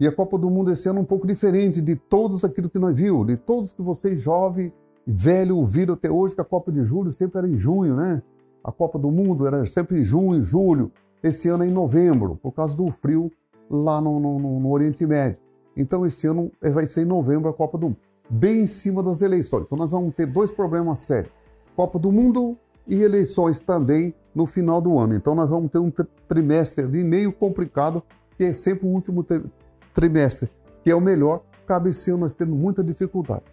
E 0.00 0.06
a 0.06 0.12
Copa 0.12 0.36
do 0.36 0.50
Mundo 0.50 0.72
esse 0.72 0.88
ano 0.88 0.98
é 0.98 1.02
um 1.02 1.06
pouco 1.06 1.26
diferente 1.26 1.80
de 1.80 1.94
todos 1.94 2.42
aquilo 2.42 2.68
que 2.68 2.78
nós 2.78 2.98
vimos, 2.98 3.26
de 3.28 3.36
todos 3.36 3.72
que 3.72 3.80
vocês 3.80 4.20
jovens, 4.20 4.72
velho, 5.06 5.56
ouviram 5.56 5.94
até 5.94 6.10
hoje 6.10 6.34
que 6.34 6.40
a 6.40 6.44
Copa 6.44 6.72
de 6.72 6.82
Julho 6.82 7.12
sempre 7.12 7.38
era 7.38 7.48
em 7.48 7.56
junho, 7.56 7.94
né? 7.94 8.20
A 8.64 8.72
Copa 8.72 8.98
do 8.98 9.10
Mundo 9.10 9.46
era 9.46 9.64
sempre 9.64 10.00
em 10.00 10.04
junho, 10.04 10.42
julho. 10.42 10.90
Esse 11.22 11.48
ano 11.48 11.64
é 11.64 11.68
em 11.68 11.70
novembro, 11.70 12.38
por 12.42 12.52
causa 12.52 12.76
do 12.76 12.90
frio 12.90 13.30
lá 13.70 14.00
no, 14.00 14.18
no, 14.18 14.38
no 14.38 14.70
Oriente 14.70 15.06
Médio. 15.06 15.38
Então 15.76 16.04
esse 16.04 16.26
ano 16.26 16.50
vai 16.60 16.86
ser 16.86 17.02
em 17.02 17.06
novembro 17.06 17.48
a 17.48 17.54
Copa 17.54 17.78
do 17.78 17.88
Mundo 17.88 17.98
bem 18.32 18.62
em 18.62 18.66
cima 18.66 19.02
das 19.02 19.20
eleições. 19.20 19.64
Então 19.64 19.76
nós 19.76 19.90
vamos 19.90 20.14
ter 20.14 20.26
dois 20.26 20.50
problemas 20.50 21.00
sérios: 21.00 21.32
Copa 21.76 21.98
do 21.98 22.10
Mundo 22.10 22.56
e 22.86 23.02
eleições 23.02 23.60
também 23.60 24.14
no 24.34 24.46
final 24.46 24.80
do 24.80 24.98
ano. 24.98 25.14
Então 25.14 25.34
nós 25.34 25.50
vamos 25.50 25.70
ter 25.70 25.78
um 25.78 25.92
trimestre 26.26 26.84
ali 26.84 27.04
meio 27.04 27.32
complicado, 27.32 28.02
que 28.36 28.44
é 28.44 28.52
sempre 28.54 28.86
o 28.86 28.90
último 28.90 29.24
trimestre, 29.92 30.50
que 30.82 30.90
é 30.90 30.94
o 30.94 31.00
melhor. 31.00 31.42
Cabe 31.66 31.90
esse 31.90 32.10
ano 32.10 32.20
nós 32.20 32.34
temos 32.34 32.58
muita 32.58 32.82
dificuldade. 32.82 33.44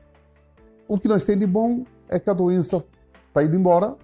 O 0.87 0.97
que 0.97 1.07
nós 1.07 1.25
temos 1.25 1.41
de 1.41 1.47
bom 1.47 1.83
é 2.07 2.17
que 2.19 2.29
a 2.29 2.33
doença 2.33 2.83
está 3.27 3.43
indo 3.43 3.55
embora, 3.55 3.95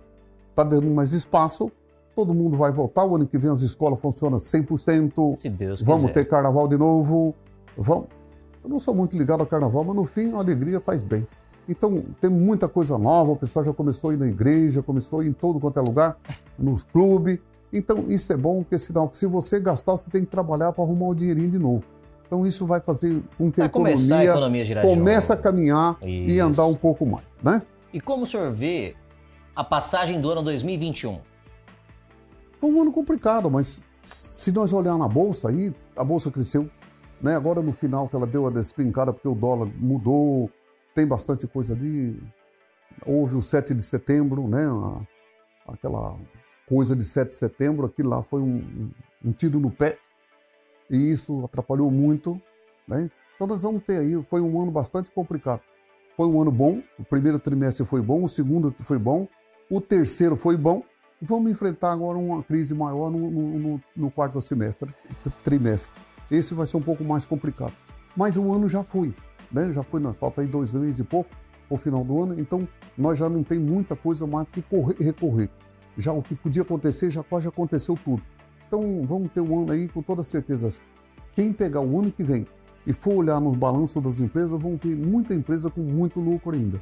está 0.50 0.64
dando 0.64 0.88
mais 0.88 1.14
espaço, 1.14 1.72
todo 2.16 2.34
mundo 2.34 2.58
vai 2.58 2.72
voltar. 2.72 3.06
O 3.06 3.16
ano 3.16 3.28
que 3.28 3.38
vem 3.38 3.52
as 3.52 3.62
escolas 3.62 4.00
funcionam 4.00 4.38
100%. 4.38 5.40
Se 5.40 5.50
Deus 5.50 5.82
vamos 5.82 6.04
quiser. 6.04 6.14
ter 6.14 6.26
carnaval 6.26 6.68
de 6.68 6.78
novo. 6.78 7.36
Vamos, 7.78 8.06
eu 8.64 8.70
não 8.70 8.80
sou 8.80 8.96
muito 8.96 9.18
ligado 9.18 9.42
ao 9.42 9.46
carnaval, 9.46 9.84
mas 9.84 9.96
no 9.96 10.06
fim 10.06 10.34
a 10.34 10.38
alegria 10.38 10.80
faz 10.80 11.04
bem. 11.04 11.28
Então 11.68 12.04
tem 12.22 12.30
muita 12.30 12.68
coisa 12.68 12.98
nova, 12.98 13.32
o 13.32 13.36
pessoal 13.36 13.66
já 13.66 13.74
começou 13.74 14.12
a 14.12 14.14
ir 14.14 14.18
na 14.18 14.28
igreja, 14.28 14.82
começou 14.82 15.20
a 15.20 15.26
ir 15.26 15.30
em 15.30 15.34
todo 15.34 15.60
quanto 15.60 15.78
é 15.78 15.82
lugar, 15.82 16.18
nos 16.58 16.84
clubes. 16.84 17.40
Então 17.74 18.06
isso 18.08 18.32
é 18.32 18.38
bom, 18.38 18.64
porque 18.64 18.78
sinal 18.78 19.10
que 19.10 19.18
se 19.18 19.26
você 19.26 19.60
gastar, 19.60 19.94
você 19.94 20.10
tem 20.10 20.24
que 20.24 20.32
trabalhar 20.32 20.72
para 20.72 20.84
arrumar 20.84 21.08
o 21.08 21.16
dinheirinho 21.16 21.52
de 21.52 21.60
novo. 21.60 21.84
Então 22.26 22.46
isso 22.46 22.66
vai 22.66 22.80
fazer 22.80 23.22
com 23.38 23.52
que 23.52 23.62
a 23.62 23.66
economia, 23.66 24.18
a 24.18 24.24
economia 24.26 24.66
girar 24.66 24.84
comece 24.84 25.32
a 25.32 25.38
caminhar 25.38 25.98
isso. 26.02 26.34
e 26.34 26.40
andar 26.40 26.66
um 26.66 26.76
pouco 26.76 27.06
mais, 27.06 27.26
né? 27.44 27.62
E 27.94 28.02
como 28.02 28.24
o 28.24 28.28
senhor 28.28 28.52
vê 28.52 28.96
a 29.56 29.64
passagem 29.64 30.20
do 30.20 30.30
ano 30.32 30.42
2021? 30.42 31.20
Foi 32.66 32.74
um 32.74 32.82
ano 32.82 32.92
complicado, 32.92 33.52
mas 33.52 33.86
se 34.04 34.52
nós 34.52 34.74
olhar 34.74 34.98
na 34.98 35.08
bolsa 35.08 35.50
aí, 35.50 35.72
a 35.96 36.04
bolsa 36.04 36.32
cresceu 36.32 36.68
né? 37.22 37.36
Agora 37.36 37.62
no 37.62 37.72
final 37.72 38.10
que 38.10 38.16
ela 38.16 38.26
deu 38.26 38.48
a 38.48 38.50
despencada 38.50 39.14
porque 39.14 39.28
o 39.28 39.36
dólar 39.36 39.70
mudou, 39.78 40.50
tem 40.96 41.06
bastante 41.06 41.46
coisa 41.46 41.74
ali. 41.74 42.20
Houve 43.06 43.36
o 43.36 43.42
7 43.42 43.76
de 43.76 43.84
setembro, 43.84 44.48
né? 44.48 44.66
aquela 45.68 46.18
coisa 46.68 46.96
de 46.96 47.04
7 47.04 47.30
de 47.30 47.36
setembro, 47.36 47.86
aquilo 47.86 48.10
lá 48.10 48.24
foi 48.24 48.42
um, 48.42 48.90
um 49.24 49.32
tiro 49.32 49.60
no 49.60 49.70
pé 49.70 50.00
e 50.90 50.98
isso 50.98 51.46
atrapalhou 51.46 51.92
muito. 51.92 52.42
Né? 52.88 53.12
Então 53.36 53.46
nós 53.46 53.62
vamos 53.62 53.84
ter 53.84 54.00
aí, 54.00 54.24
foi 54.24 54.42
um 54.42 54.60
ano 54.60 54.72
bastante 54.72 55.12
complicado. 55.12 55.62
Foi 56.18 56.26
um 56.26 56.42
ano 56.42 56.52
bom, 56.52 56.82
o 56.98 57.04
primeiro 57.04 57.38
trimestre 57.38 57.86
foi 57.86 58.02
bom, 58.02 58.24
o 58.24 58.28
segundo 58.28 58.74
foi 58.80 58.98
bom, 58.98 59.28
O 59.70 59.80
terceiro 59.80 60.36
foi 60.36 60.58
bom. 60.58 60.84
Vamos 61.22 61.50
enfrentar 61.50 61.92
agora 61.92 62.18
uma 62.18 62.44
crise 62.44 62.74
maior 62.74 63.10
no, 63.10 63.32
no, 63.32 63.82
no 63.96 64.12
quarto 64.12 64.42
semestre, 64.42 64.90
trimestre. 65.44 65.92
Esse 66.30 66.54
vai 66.54 66.68
ser 66.68 66.78
um 66.78 66.82
pouco 66.82 67.04
mais 67.04 67.26
complicado. 67.26 67.74
Mas 68.16 68.36
o 68.38 68.54
ano 68.54 68.68
já 68.68 68.84
foi, 68.84 69.14
né? 69.52 69.72
Já 69.72 69.84
foi, 69.84 70.02
falta 70.14 70.42
aí 70.42 70.48
dois 70.48 70.74
meses 70.74 71.00
e 71.00 71.04
pouco 71.04 71.30
o 71.70 71.78
final 71.78 72.04
do 72.04 72.22
ano, 72.22 72.40
então 72.40 72.68
nós 72.98 73.18
já 73.18 73.28
não 73.28 73.44
tem 73.44 73.60
muita 73.60 73.96
coisa 73.96 74.28
mais 74.28 74.48
que 74.52 74.62
correr, 74.62 74.96
recorrer. 75.00 75.50
Já 75.98 76.12
o 76.12 76.22
que 76.22 76.36
podia 76.36 76.62
acontecer 76.62 77.10
já 77.10 77.24
quase 77.24 77.48
aconteceu 77.48 77.98
tudo. 78.04 78.22
Então 78.68 79.04
vamos 79.06 79.30
ter 79.30 79.42
um 79.42 79.62
ano 79.62 79.72
aí 79.72 79.88
com 79.88 80.02
toda 80.02 80.22
certeza. 80.22 80.70
Quem 81.32 81.52
pegar 81.52 81.82
o 81.82 82.00
ano 82.00 82.12
que 82.12 82.24
vem 82.24 82.46
e 82.86 82.94
for 82.94 83.16
olhar 83.16 83.40
nos 83.40 83.58
balanços 83.58 84.02
das 84.04 84.20
empresas, 84.20 84.62
vão 84.62 84.78
ter 84.78 84.96
muita 84.96 85.34
empresa 85.34 85.72
com 85.72 85.82
muito 85.82 86.20
lucro 86.20 86.56
ainda. 86.56 86.82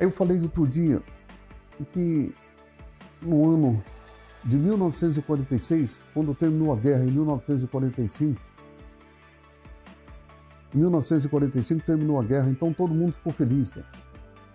Eu 0.00 0.10
falei 0.10 0.40
outro 0.40 0.66
dia 0.66 1.02
que 1.84 2.34
no 3.20 3.52
ano 3.52 3.84
de 4.44 4.56
1946, 4.56 6.02
quando 6.14 6.34
terminou 6.34 6.72
a 6.72 6.76
guerra 6.76 7.04
em 7.04 7.10
1945, 7.10 8.40
em 10.74 10.78
1945 10.78 11.84
terminou 11.84 12.20
a 12.20 12.22
guerra, 12.22 12.50
então 12.50 12.72
todo 12.72 12.94
mundo 12.94 13.14
ficou 13.14 13.32
feliz, 13.32 13.74
né? 13.74 13.82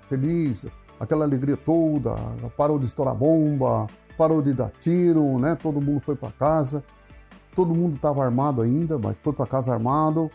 Feliz, 0.08 0.66
aquela 1.00 1.26
alegria 1.26 1.58
toda, 1.58 2.12
parou 2.56 2.78
de 2.78 2.86
estourar 2.86 3.16
bomba, 3.16 3.88
parou 4.18 4.42
de 4.42 4.54
dar 4.54 4.72
tiro, 4.80 5.40
né? 5.40 5.56
Todo 5.56 5.82
mundo 5.82 6.00
foi 6.00 6.16
para 6.16 6.32
casa. 6.32 6.84
Todo 7.56 7.74
mundo 7.74 7.96
estava 7.96 8.24
armado 8.24 8.62
ainda, 8.62 8.98
mas 8.98 9.18
foi 9.20 9.34
para 9.34 9.46
casa 9.46 9.74
armado, 9.74 10.30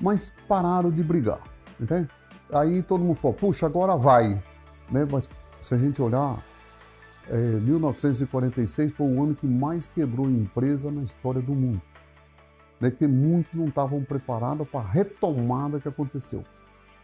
mas 0.00 0.32
pararam 0.48 0.90
de 0.90 1.04
brigar, 1.04 1.40
entende? 1.80 2.08
Aí 2.52 2.82
todo 2.82 3.04
mundo 3.04 3.14
falou, 3.14 3.36
puxa, 3.36 3.66
agora 3.66 3.96
vai, 3.96 4.42
né? 4.90 5.06
Mas 5.10 5.28
se 5.64 5.74
a 5.74 5.78
gente 5.78 6.00
olhar, 6.00 6.44
é, 7.28 7.38
1946 7.60 8.92
foi 8.92 9.06
o 9.06 9.22
ano 9.22 9.34
que 9.34 9.46
mais 9.46 9.88
quebrou 9.88 10.28
empresa 10.28 10.90
na 10.90 11.02
história 11.02 11.40
do 11.40 11.54
mundo 11.54 11.80
né, 12.80 12.90
que 12.90 13.06
muitos 13.06 13.52
não 13.54 13.66
estavam 13.66 14.02
preparados 14.04 14.68
para 14.68 14.80
a 14.80 14.88
retomada 14.88 15.80
que 15.80 15.88
aconteceu. 15.88 16.44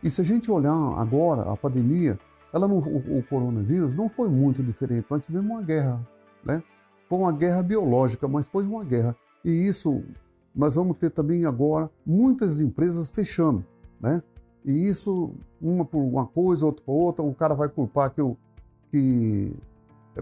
E 0.02 0.10
se 0.10 0.20
a 0.20 0.24
gente 0.24 0.50
olhar 0.50 0.74
agora 0.98 1.50
a 1.50 1.56
pandemia, 1.56 2.18
ela 2.52 2.66
não, 2.66 2.78
o, 2.78 3.18
o, 3.18 3.22
coronavírus 3.22 3.96
não 3.96 4.08
foi 4.08 4.28
muito 4.28 4.62
diferente. 4.62 5.06
Nós 5.08 5.22
tivemos 5.22 5.50
uma 5.50 5.62
guerra, 5.62 6.06
né? 6.44 6.62
Foi 7.08 7.18
uma 7.18 7.32
guerra 7.32 7.62
biológica, 7.62 8.28
mas 8.28 8.48
foi 8.48 8.64
uma 8.64 8.84
guerra. 8.84 9.16
E 9.44 9.50
isso 9.50 10.02
nós 10.54 10.74
vamos 10.74 10.96
ter 10.98 11.10
também 11.10 11.44
agora 11.46 11.90
muitas 12.04 12.60
empresas 12.60 13.08
fechando, 13.10 13.64
né? 14.00 14.22
E 14.64 14.88
isso, 14.88 15.32
uma 15.60 15.84
por 15.84 16.00
uma 16.00 16.26
coisa, 16.26 16.66
outra 16.66 16.82
por 16.84 16.92
outra, 16.92 17.24
o 17.24 17.34
cara 17.34 17.54
vai 17.54 17.68
culpar 17.68 18.10
que, 18.10 18.20
o, 18.20 18.36
que 18.90 19.56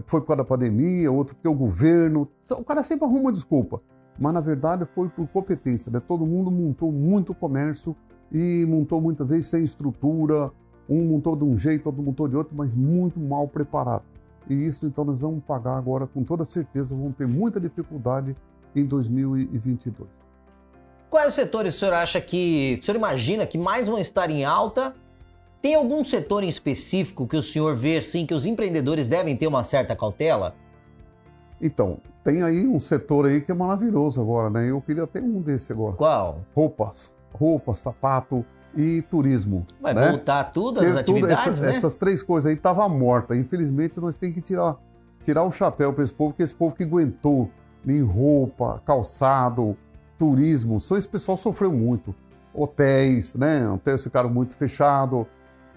foi 0.05 0.21
por 0.21 0.27
causa 0.27 0.43
da 0.43 0.47
pandemia, 0.47 1.11
outro 1.11 1.35
porque 1.35 1.47
o 1.47 1.53
governo. 1.53 2.27
O 2.51 2.63
cara 2.63 2.83
sempre 2.83 3.05
arruma 3.05 3.21
uma 3.21 3.31
desculpa 3.31 3.81
mas 4.19 4.33
na 4.33 4.41
verdade 4.41 4.85
foi 4.93 5.07
por 5.07 5.27
competência. 5.29 5.91
Né? 5.91 6.01
Todo 6.05 6.25
mundo 6.25 6.51
montou 6.51 6.91
muito 6.91 7.33
comércio 7.33 7.95
e 8.31 8.65
montou 8.67 8.99
muitas 8.99 9.27
vezes 9.27 9.47
sem 9.47 9.63
estrutura, 9.63 10.51
um 10.87 11.05
montou 11.05 11.35
de 11.35 11.43
um 11.43 11.57
jeito, 11.57 11.87
outro 11.87 12.03
montou 12.03 12.27
de 12.27 12.35
outro, 12.35 12.55
mas 12.55 12.75
muito 12.75 13.19
mal 13.19 13.47
preparado. 13.47 14.03
E 14.49 14.53
isso 14.53 14.85
então 14.85 15.05
nós 15.05 15.21
vamos 15.21 15.43
pagar 15.43 15.77
agora 15.77 16.05
com 16.05 16.23
toda 16.23 16.43
certeza, 16.43 16.95
vamos 16.95 17.15
ter 17.15 17.27
muita 17.27 17.59
dificuldade 17.59 18.35
em 18.75 18.85
2022. 18.85 20.09
Quais 21.09 21.33
setores 21.33 21.75
o 21.75 21.79
senhor 21.79 21.93
acha 21.93 22.21
que, 22.21 22.77
o 22.81 22.85
senhor 22.85 22.97
imagina 22.97 23.45
que 23.45 23.57
mais 23.57 23.87
vão 23.87 23.97
estar 23.97 24.29
em 24.29 24.43
alta? 24.43 24.93
Tem 25.61 25.75
algum 25.75 26.03
setor 26.03 26.43
em 26.43 26.47
específico 26.47 27.27
que 27.27 27.35
o 27.35 27.43
senhor 27.43 27.75
vê 27.75 27.99
sim 28.01 28.25
que 28.25 28.33
os 28.33 28.45
empreendedores 28.45 29.07
devem 29.07 29.35
ter 29.35 29.47
uma 29.47 29.63
certa 29.63 29.95
cautela? 29.95 30.55
Então, 31.61 31.99
tem 32.23 32.41
aí 32.43 32.65
um 32.65 32.79
setor 32.79 33.25
aí 33.25 33.41
que 33.41 33.51
é 33.51 33.55
maravilhoso 33.55 34.21
agora, 34.21 34.49
né? 34.49 34.69
Eu 34.69 34.81
queria 34.81 35.05
ter 35.05 35.21
um 35.21 35.41
desse 35.41 35.73
agora. 35.73 35.95
Qual? 35.97 36.39
Roupas. 36.55 37.13
Roupas, 37.33 37.79
sapato 37.79 38.45
e 38.75 39.01
turismo. 39.01 39.65
Vai 39.81 39.93
né? 39.93 40.09
voltar 40.09 40.45
tudo 40.45 40.79
as 40.79 40.95
atividades, 40.95 41.39
essas, 41.39 41.61
né? 41.61 41.69
essas 41.69 41.97
três 41.97 42.23
coisas 42.23 42.49
aí 42.49 42.55
estavam 42.55 42.87
mortas. 42.87 43.37
Infelizmente, 43.37 43.99
nós 43.99 44.15
temos 44.15 44.35
que 44.35 44.41
tirar, 44.41 44.77
tirar 45.21 45.43
o 45.43 45.51
chapéu 45.51 45.91
para 45.91 46.03
esse 46.03 46.13
povo, 46.13 46.33
que 46.33 46.41
esse 46.41 46.55
povo 46.55 46.73
que 46.73 46.83
aguentou 46.83 47.49
em 47.85 48.01
roupa, 48.01 48.81
calçado, 48.85 49.77
turismo. 50.17 50.79
Só 50.79 50.97
esse 50.97 51.07
pessoal 51.07 51.35
sofreu 51.35 51.73
muito. 51.73 52.15
Hotéis, 52.53 53.35
né? 53.35 53.69
Hotéis 53.69 54.03
ficaram 54.03 54.29
muito 54.29 54.55
fechados. 54.55 55.25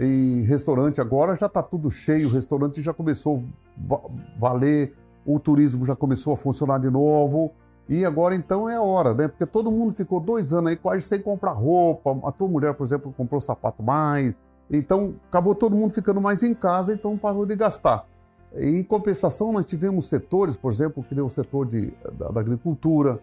E 0.03 0.43
restaurante 0.43 1.01
agora 1.01 1.37
já 1.37 1.47
está 1.47 1.63
tudo 1.63 1.91
cheio. 1.91 2.29
O 2.29 2.33
restaurante 2.33 2.83
já 2.83 2.93
começou 2.93 3.45
a 3.91 4.01
valer 4.39 4.95
o 5.25 5.39
turismo 5.39 5.85
já 5.85 5.95
começou 5.95 6.33
a 6.33 6.37
funcionar 6.37 6.79
de 6.79 6.91
novo. 6.91 7.53
E 7.89 8.05
agora 8.05 8.35
então 8.35 8.69
é 8.69 8.77
a 8.77 8.83
hora, 8.83 9.13
né? 9.15 9.29
Porque 9.29 9.45
todo 9.45 9.71
mundo 9.71 9.93
ficou 9.93 10.21
dois 10.21 10.53
anos 10.53 10.71
aí 10.71 10.77
quase 10.77 11.03
sem 11.03 11.21
comprar 11.21 11.53
roupa. 11.53 12.17
A 12.25 12.33
tua 12.33 12.49
mulher, 12.49 12.75
por 12.75 12.87
exemplo, 12.87 13.13
comprou 13.17 13.41
sapato 13.41 13.83
mais. 13.83 14.37
Então 14.71 15.15
acabou 15.29 15.55
todo 15.55 15.77
mundo 15.77 15.93
ficando 15.93 16.21
mais 16.21 16.43
em 16.43 16.55
casa, 16.55 16.95
então 16.95 17.19
parou 17.19 17.45
de 17.45 17.57
gastar. 17.57 18.07
Em 18.55 18.83
compensação, 18.83 19.53
nós 19.53 19.65
tivemos 19.65 20.07
setores, 20.07 20.57
por 20.57 20.71
exemplo, 20.71 21.03
que 21.03 21.15
nem 21.15 21.25
o 21.25 21.31
setor 21.31 21.67
de, 21.67 21.93
da, 22.19 22.29
da 22.29 22.41
agricultura, 22.41 23.19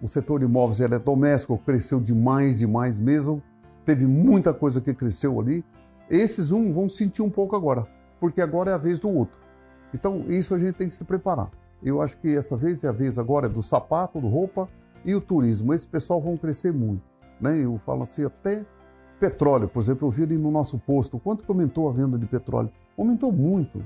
o 0.00 0.08
setor 0.08 0.40
de 0.40 0.44
imóveis 0.44 0.80
e 0.80 0.84
eletrodomésticos 0.84 1.60
cresceu 1.64 2.00
demais, 2.00 2.58
demais 2.58 3.00
mesmo. 3.00 3.42
Teve 3.84 4.06
muita 4.06 4.52
coisa 4.52 4.80
que 4.80 4.92
cresceu 4.92 5.40
ali. 5.40 5.64
Esses 6.10 6.52
um 6.52 6.72
vão 6.72 6.88
sentir 6.88 7.22
um 7.22 7.30
pouco 7.30 7.56
agora, 7.56 7.86
porque 8.20 8.40
agora 8.40 8.70
é 8.70 8.74
a 8.74 8.78
vez 8.78 9.00
do 9.00 9.08
outro. 9.08 9.40
Então, 9.94 10.24
isso 10.28 10.54
a 10.54 10.58
gente 10.58 10.74
tem 10.74 10.88
que 10.88 10.94
se 10.94 11.04
preparar. 11.04 11.50
Eu 11.82 12.00
acho 12.00 12.16
que 12.18 12.34
essa 12.36 12.56
vez 12.56 12.84
é 12.84 12.88
a 12.88 12.92
vez 12.92 13.18
agora 13.18 13.48
do 13.48 13.62
sapato, 13.62 14.20
do 14.20 14.28
roupa 14.28 14.68
e 15.04 15.14
o 15.14 15.20
turismo. 15.20 15.74
Esse 15.74 15.88
pessoal 15.88 16.20
vão 16.20 16.36
crescer 16.36 16.72
muito. 16.72 17.02
Né? 17.40 17.58
Eu 17.58 17.76
falo 17.78 18.02
assim, 18.02 18.24
até 18.24 18.64
petróleo, 19.18 19.68
por 19.68 19.80
exemplo, 19.80 20.08
eu 20.08 20.10
vi 20.10 20.22
ali 20.24 20.36
no 20.36 20.50
nosso 20.50 20.78
posto, 20.78 21.18
quanto 21.18 21.44
aumentou 21.48 21.88
a 21.88 21.92
venda 21.92 22.18
de 22.18 22.26
petróleo? 22.26 22.70
Aumentou 22.96 23.32
muito. 23.32 23.84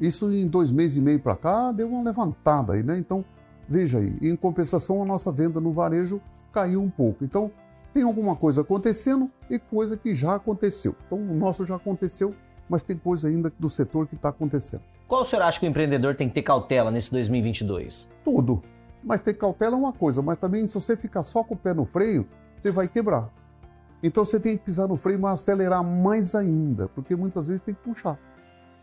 Isso 0.00 0.30
em 0.30 0.46
dois 0.46 0.70
meses 0.70 0.96
e 0.96 1.00
meio 1.00 1.20
para 1.20 1.36
cá 1.36 1.72
deu 1.72 1.88
uma 1.88 2.02
levantada 2.02 2.74
aí, 2.74 2.82
né? 2.82 2.96
Então, 2.98 3.24
veja 3.68 3.98
aí, 3.98 4.16
em 4.22 4.36
compensação 4.36 5.02
a 5.02 5.04
nossa 5.04 5.30
venda 5.32 5.60
no 5.60 5.72
varejo 5.72 6.20
caiu 6.52 6.80
um 6.80 6.90
pouco. 6.90 7.24
Então, 7.24 7.50
tem 7.92 8.02
alguma 8.02 8.36
coisa 8.36 8.60
acontecendo 8.60 9.30
e 9.50 9.58
coisa 9.58 9.96
que 9.96 10.14
já 10.14 10.34
aconteceu. 10.34 10.94
Então, 11.06 11.18
o 11.18 11.34
nosso 11.34 11.64
já 11.64 11.76
aconteceu, 11.76 12.34
mas 12.68 12.82
tem 12.82 12.96
coisa 12.96 13.28
ainda 13.28 13.52
do 13.58 13.68
setor 13.68 14.06
que 14.06 14.14
está 14.14 14.28
acontecendo. 14.28 14.82
Qual 15.06 15.22
o 15.22 15.24
senhor 15.24 15.42
acha 15.42 15.58
que 15.58 15.66
o 15.66 15.68
empreendedor 15.68 16.14
tem 16.14 16.28
que 16.28 16.34
ter 16.34 16.42
cautela 16.42 16.90
nesse 16.90 17.10
2022? 17.10 18.10
Tudo. 18.22 18.62
Mas 19.02 19.20
ter 19.20 19.34
cautela 19.34 19.74
é 19.74 19.78
uma 19.78 19.92
coisa, 19.92 20.20
mas 20.20 20.36
também 20.36 20.66
se 20.66 20.74
você 20.74 20.96
ficar 20.96 21.22
só 21.22 21.42
com 21.42 21.54
o 21.54 21.56
pé 21.56 21.72
no 21.72 21.84
freio, 21.84 22.28
você 22.60 22.70
vai 22.70 22.86
quebrar. 22.86 23.32
Então 24.02 24.24
você 24.24 24.38
tem 24.38 24.56
que 24.56 24.64
pisar 24.64 24.86
no 24.86 24.96
freio, 24.96 25.18
mas 25.18 25.40
acelerar 25.40 25.82
mais 25.82 26.34
ainda, 26.34 26.88
porque 26.88 27.16
muitas 27.16 27.46
vezes 27.46 27.60
tem 27.60 27.74
que 27.74 27.80
puxar. 27.80 28.18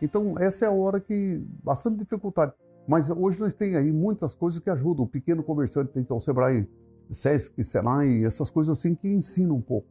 Então 0.01 0.35
essa 0.39 0.65
é 0.65 0.67
a 0.67 0.71
hora 0.71 0.99
que 0.99 1.45
bastante 1.63 1.97
dificuldade. 1.97 2.53
Mas 2.87 3.09
hoje 3.09 3.39
nós 3.39 3.53
temos 3.53 3.75
aí 3.75 3.91
muitas 3.91 4.35
coisas 4.35 4.59
que 4.59 4.69
ajudam. 4.69 5.05
O 5.05 5.07
pequeno 5.07 5.43
comerciante 5.43 5.91
tem 5.91 6.03
que 6.03 6.11
ao 6.11 6.19
Sebrae, 6.19 6.67
Sesc, 7.11 7.63
Senai, 7.63 8.23
essas 8.23 8.49
coisas 8.49 8.77
assim 8.77 8.95
que 8.95 9.07
ensinam 9.07 9.55
um 9.55 9.61
pouco. 9.61 9.87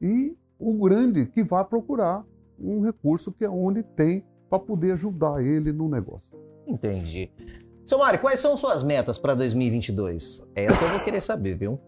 E 0.00 0.36
o 0.58 0.74
grande 0.74 1.26
que 1.26 1.42
vai 1.44 1.64
procurar 1.64 2.24
um 2.58 2.80
recurso 2.80 3.32
que 3.32 3.44
é 3.44 3.50
onde 3.50 3.82
tem 3.82 4.24
para 4.48 4.58
poder 4.58 4.92
ajudar 4.92 5.42
ele 5.42 5.72
no 5.72 5.88
negócio. 5.88 6.36
Entendi. 6.66 7.30
Seu 7.84 7.98
Mário, 7.98 8.20
quais 8.20 8.40
são 8.40 8.56
suas 8.56 8.82
metas 8.82 9.16
para 9.16 9.34
2022? 9.34 10.42
Essa 10.54 10.84
eu 10.84 10.88
vou 10.90 11.04
querer 11.04 11.20
saber, 11.20 11.56
viu? 11.56 11.80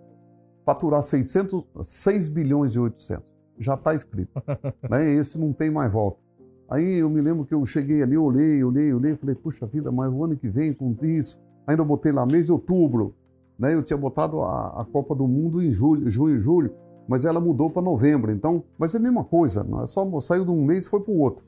Faturar 0.64 1.02
600, 1.02 1.64
6 1.82 2.28
bilhões 2.28 2.74
e 2.74 2.80
800. 2.80 3.30
Já 3.58 3.74
está 3.74 3.94
escrito. 3.94 4.32
né? 4.88 5.10
Esse 5.10 5.38
não 5.38 5.52
tem 5.52 5.70
mais 5.70 5.92
volta. 5.92 6.18
Aí 6.70 6.98
eu 6.98 7.10
me 7.10 7.20
lembro 7.20 7.44
que 7.44 7.52
eu 7.52 7.66
cheguei 7.66 8.02
ali, 8.02 8.16
olhei, 8.16 8.62
olhei, 8.62 8.94
olhei, 8.94 9.16
falei, 9.16 9.34
puxa 9.34 9.66
vida, 9.66 9.90
mas 9.90 10.10
o 10.10 10.24
ano 10.24 10.36
que 10.36 10.48
vem 10.48 10.72
com 10.72 10.96
isso, 11.02 11.38
ainda 11.66 11.84
botei 11.84 12.12
lá 12.12 12.24
mês 12.24 12.46
de 12.46 12.52
outubro, 12.52 13.14
né? 13.60 13.74
Eu 13.74 13.82
tinha 13.82 13.96
botado 13.96 14.40
a, 14.40 14.80
a 14.80 14.84
Copa 14.86 15.14
do 15.14 15.28
Mundo 15.28 15.62
em 15.62 15.70
julho, 15.70 16.10
junho, 16.10 16.38
julho, 16.38 16.72
mas 17.06 17.26
ela 17.26 17.40
mudou 17.40 17.68
para 17.68 17.82
novembro. 17.82 18.32
Então, 18.32 18.64
mas 18.78 18.94
é 18.94 18.96
a 18.96 19.00
mesma 19.00 19.22
coisa, 19.22 19.66
é 19.82 19.86
só 19.86 20.18
saiu 20.18 20.46
de 20.46 20.50
um 20.50 20.64
mês 20.64 20.86
e 20.86 20.88
foi 20.88 21.00
para 21.00 21.12
o 21.12 21.18
outro. 21.18 21.44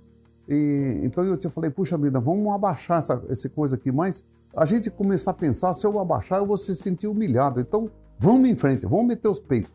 E, 0.47 1.01
então 1.03 1.25
eu 1.25 1.37
te 1.39 1.49
falei, 1.49 1.71
puxa 1.71 1.97
vida, 1.97 2.21
vamos 2.21 2.53
abaixar 2.53 2.99
essa, 2.99 3.25
essa 3.31 3.49
coisa 3.49 3.77
aqui, 3.77 3.91
mas 3.91 4.23
a 4.55 4.67
gente 4.67 4.91
começar 4.91 5.31
a 5.31 5.35
pensar, 5.35 5.73
se 5.73 5.87
eu 5.87 5.99
abaixar, 5.99 6.39
eu 6.39 6.47
vou 6.47 6.59
se 6.59 6.77
sentir 6.77 7.07
humilhado. 7.07 7.61
Então 7.61 7.91
vamos 8.19 8.47
em 8.47 8.57
frente, 8.57 8.85
vamos 8.85 9.07
meter 9.07 9.29
os 9.29 9.41
peitos, 9.41 9.73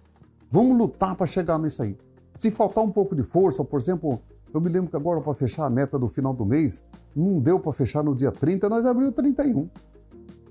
vamos 0.52 0.78
lutar 0.78 1.16
para 1.16 1.26
chegar 1.26 1.58
nisso 1.58 1.82
aí. 1.82 1.98
Se 2.38 2.52
faltar 2.52 2.84
um 2.84 2.92
pouco 2.92 3.16
de 3.16 3.24
força, 3.24 3.64
por 3.64 3.80
exemplo, 3.80 4.22
eu 4.54 4.62
me 4.62 4.70
lembro 4.70 4.92
que 4.92 4.96
agora 4.96 5.20
para 5.22 5.34
fechar 5.34 5.66
a 5.66 5.70
meta 5.72 5.98
do 5.98 6.08
final 6.08 6.34
do 6.34 6.46
mês, 6.46 6.84
não 7.16 7.40
deu 7.40 7.60
para 7.60 7.72
fechar 7.72 8.04
no 8.04 8.16
dia 8.16 8.32
30, 8.32 8.70
nós 8.70 8.86
abrimos 8.86 9.16
31. 9.16 9.68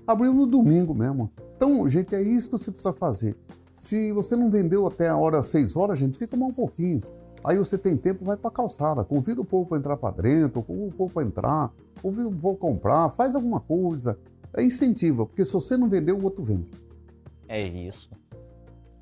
Abriu 0.07 0.33
no 0.33 0.47
domingo 0.47 0.95
mesmo. 0.95 1.29
Então, 1.57 1.87
gente, 1.89 2.15
é 2.15 2.21
isso 2.21 2.49
que 2.49 2.57
você 2.57 2.71
precisa 2.71 2.93
fazer. 2.93 3.35
Se 3.77 4.11
você 4.13 4.35
não 4.35 4.49
vendeu 4.49 4.87
até 4.87 5.09
a 5.09 5.17
hora 5.17 5.43
6 5.43 5.75
horas, 5.75 5.99
gente, 5.99 6.17
fica 6.17 6.37
mal 6.37 6.49
um 6.49 6.53
pouquinho. 6.53 7.01
Aí 7.43 7.57
você 7.57 7.77
tem 7.77 7.95
tempo, 7.95 8.25
vai 8.25 8.37
para 8.37 8.49
a 8.49 8.53
calçada, 8.53 9.03
convida 9.03 9.41
o 9.41 9.45
povo 9.45 9.67
para 9.67 9.77
entrar 9.77 9.97
para 9.97 10.21
dentro, 10.21 10.63
convida 10.63 10.87
o 10.87 10.91
povo 10.91 11.13
para 11.13 11.23
entrar, 11.23 11.71
convida 12.01 12.27
o 12.27 12.35
povo 12.35 12.57
comprar, 12.57 13.09
faz 13.09 13.35
alguma 13.35 13.59
coisa. 13.59 14.17
É 14.55 14.63
incentiva, 14.63 15.25
porque 15.25 15.45
se 15.45 15.53
você 15.53 15.77
não 15.77 15.89
vender, 15.89 16.13
o 16.13 16.23
outro 16.23 16.43
vende. 16.43 16.71
É 17.47 17.61
isso. 17.61 18.09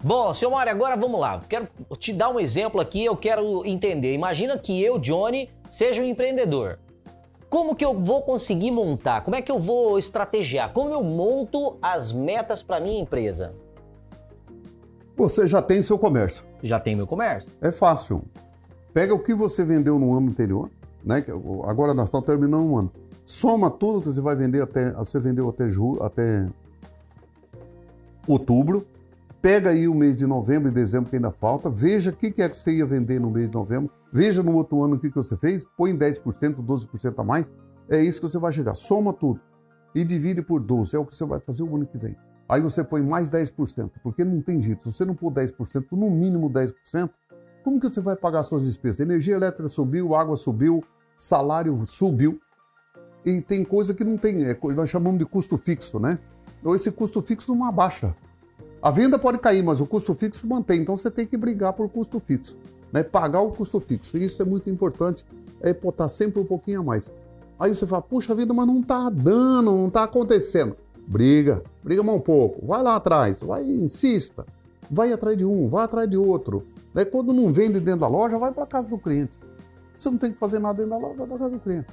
Bom, 0.03 0.33
seu 0.33 0.51
Mário, 0.51 0.71
agora 0.71 0.95
vamos 0.95 1.19
lá. 1.19 1.39
Quero 1.47 1.67
te 1.97 2.13
dar 2.13 2.29
um 2.29 2.39
exemplo 2.39 2.81
aqui, 2.81 3.05
eu 3.05 3.15
quero 3.15 3.65
entender. 3.65 4.13
Imagina 4.13 4.57
que 4.57 4.81
eu, 4.83 4.99
Johnny, 4.99 5.49
seja 5.71 6.01
um 6.01 6.05
empreendedor. 6.05 6.79
Como 7.49 7.75
que 7.75 7.85
eu 7.85 7.99
vou 7.99 8.21
conseguir 8.21 8.71
montar? 8.71 9.21
Como 9.21 9.35
é 9.35 9.41
que 9.41 9.51
eu 9.51 9.59
vou 9.59 9.97
estrategiar? 9.97 10.73
Como 10.73 10.89
eu 10.89 11.03
monto 11.03 11.77
as 11.81 12.11
metas 12.11 12.61
para 12.63 12.79
minha 12.79 12.99
empresa? 12.99 13.55
Você 15.15 15.47
já 15.47 15.61
tem 15.61 15.81
seu 15.81 15.97
comércio. 15.97 16.45
Já 16.61 16.79
tem 16.79 16.95
meu 16.95 17.07
comércio. 17.07 17.49
É 17.61 17.71
fácil. 17.71 18.23
Pega 18.93 19.13
o 19.13 19.19
que 19.19 19.33
você 19.33 19.63
vendeu 19.63 19.97
no 19.97 20.15
ano 20.15 20.29
anterior, 20.29 20.69
né? 21.03 21.23
Agora 21.65 21.93
nós 21.93 22.05
estamos 22.05 22.25
terminando 22.25 22.65
um 22.65 22.77
ano. 22.77 22.91
Soma 23.23 23.69
tudo 23.69 24.01
que 24.01 24.09
você 24.09 24.21
vai 24.21 24.35
vender 24.35 24.61
até. 24.61 24.91
Você 24.91 25.19
vendeu 25.19 25.49
até 25.49 25.69
julho, 25.69 26.03
até 26.03 26.47
outubro. 28.27 28.85
Pega 29.41 29.69
aí 29.69 29.87
o 29.87 29.93
mês 29.93 30.17
de 30.17 30.25
novembro 30.25 30.69
e 30.69 30.71
dezembro 30.71 31.09
que 31.09 31.15
ainda 31.15 31.31
falta. 31.31 31.69
Veja 31.69 32.11
o 32.11 32.13
que 32.13 32.41
é 32.41 32.49
que 32.49 32.57
você 32.57 32.71
ia 32.71 32.85
vender 32.85 33.19
no 33.19 33.29
mês 33.29 33.47
de 33.49 33.53
novembro. 33.53 33.91
Veja 34.15 34.41
no 34.41 34.55
outro 34.55 34.81
ano 34.81 34.95
o 34.95 34.97
que, 34.97 35.09
que 35.09 35.15
você 35.17 35.35
fez. 35.35 35.65
Põe 35.77 35.93
10%, 35.93 36.65
12% 36.65 37.13
a 37.17 37.23
mais. 37.25 37.51
É 37.89 38.01
isso 38.01 38.21
que 38.21 38.29
você 38.29 38.39
vai 38.39 38.53
chegar. 38.53 38.73
Soma 38.73 39.11
tudo. 39.11 39.41
E 39.93 40.05
divide 40.05 40.41
por 40.41 40.61
12. 40.61 40.95
É 40.95 40.99
o 40.99 41.05
que 41.05 41.13
você 41.13 41.25
vai 41.25 41.41
fazer 41.41 41.63
o 41.63 41.75
ano 41.75 41.85
que 41.85 41.97
vem. 41.97 42.15
Aí 42.47 42.61
você 42.61 42.81
põe 42.81 43.03
mais 43.03 43.29
10%, 43.29 43.91
porque 44.01 44.23
não 44.23 44.41
tem 44.41 44.61
jeito. 44.61 44.89
Se 44.89 44.97
você 44.97 45.03
não 45.03 45.15
pôr 45.15 45.33
10%, 45.33 45.87
no 45.91 46.09
mínimo 46.09 46.49
10%, 46.49 47.09
como 47.61 47.77
que 47.77 47.89
você 47.89 47.99
vai 47.99 48.15
pagar 48.15 48.43
suas 48.43 48.63
despesas? 48.63 49.01
Energia 49.01 49.35
elétrica 49.35 49.67
subiu, 49.67 50.15
água 50.15 50.37
subiu, 50.37 50.81
salário 51.17 51.85
subiu. 51.85 52.39
E 53.25 53.41
tem 53.41 53.65
coisa 53.65 53.93
que 53.93 54.05
não 54.05 54.17
tem, 54.17 54.45
é, 54.45 54.57
nós 54.77 54.87
chamamos 54.87 55.19
de 55.19 55.25
custo 55.25 55.57
fixo, 55.57 55.99
né? 55.99 56.19
Ou 56.63 56.73
esse 56.73 56.89
custo 56.89 57.21
fixo 57.21 57.53
não 57.53 57.65
abaixa. 57.65 58.15
A 58.81 58.91
venda 58.91 59.19
pode 59.19 59.39
cair, 59.39 59.61
mas 59.61 59.81
o 59.81 59.85
custo 59.85 60.15
fixo 60.15 60.47
mantém. 60.47 60.79
Então 60.79 60.95
você 60.95 61.11
tem 61.11 61.27
que 61.27 61.35
brigar 61.35 61.73
por 61.73 61.89
custo 61.89 62.17
fixo, 62.17 62.57
né? 62.95 63.03
Pagar 63.03 63.41
o 63.41 63.51
custo 63.51 63.77
fixo. 63.81 64.17
Isso 64.17 64.41
é 64.41 64.45
muito 64.45 64.69
importante, 64.69 65.25
é 65.59 65.73
botar 65.73 66.07
sempre 66.07 66.39
um 66.39 66.45
pouquinho 66.45 66.79
a 66.79 66.83
mais. 66.83 67.11
Aí 67.59 67.75
você 67.75 67.85
fala, 67.85 68.01
puxa 68.01 68.33
vida, 68.33 68.53
mas 68.53 68.65
não 68.65 68.79
está 68.79 69.09
dando, 69.09 69.71
não 69.71 69.89
está 69.89 70.05
acontecendo. 70.05 70.77
Briga, 71.05 71.61
briga 71.83 72.01
mais 72.01 72.17
um 72.17 72.21
pouco, 72.21 72.65
vai 72.65 72.81
lá 72.81 72.95
atrás, 72.95 73.41
vai, 73.41 73.63
insista, 73.63 74.45
vai 74.89 75.11
atrás 75.11 75.37
de 75.37 75.43
um, 75.43 75.67
vai 75.67 75.83
atrás 75.83 76.09
de 76.09 76.15
outro. 76.15 76.63
Daí 76.93 77.03
quando 77.05 77.33
não 77.33 77.51
vende 77.51 77.81
dentro 77.81 77.99
da 77.99 78.07
loja, 78.07 78.39
vai 78.39 78.53
para 78.53 78.65
casa 78.65 78.89
do 78.89 78.97
cliente. 78.97 79.37
Você 79.97 80.09
não 80.09 80.17
tem 80.17 80.31
que 80.31 80.39
fazer 80.39 80.59
nada 80.59 80.81
dentro 80.81 80.91
da 80.91 80.97
loja, 80.97 81.17
vai 81.17 81.27
para 81.27 81.37
casa 81.37 81.51
do 81.51 81.59
cliente. 81.59 81.87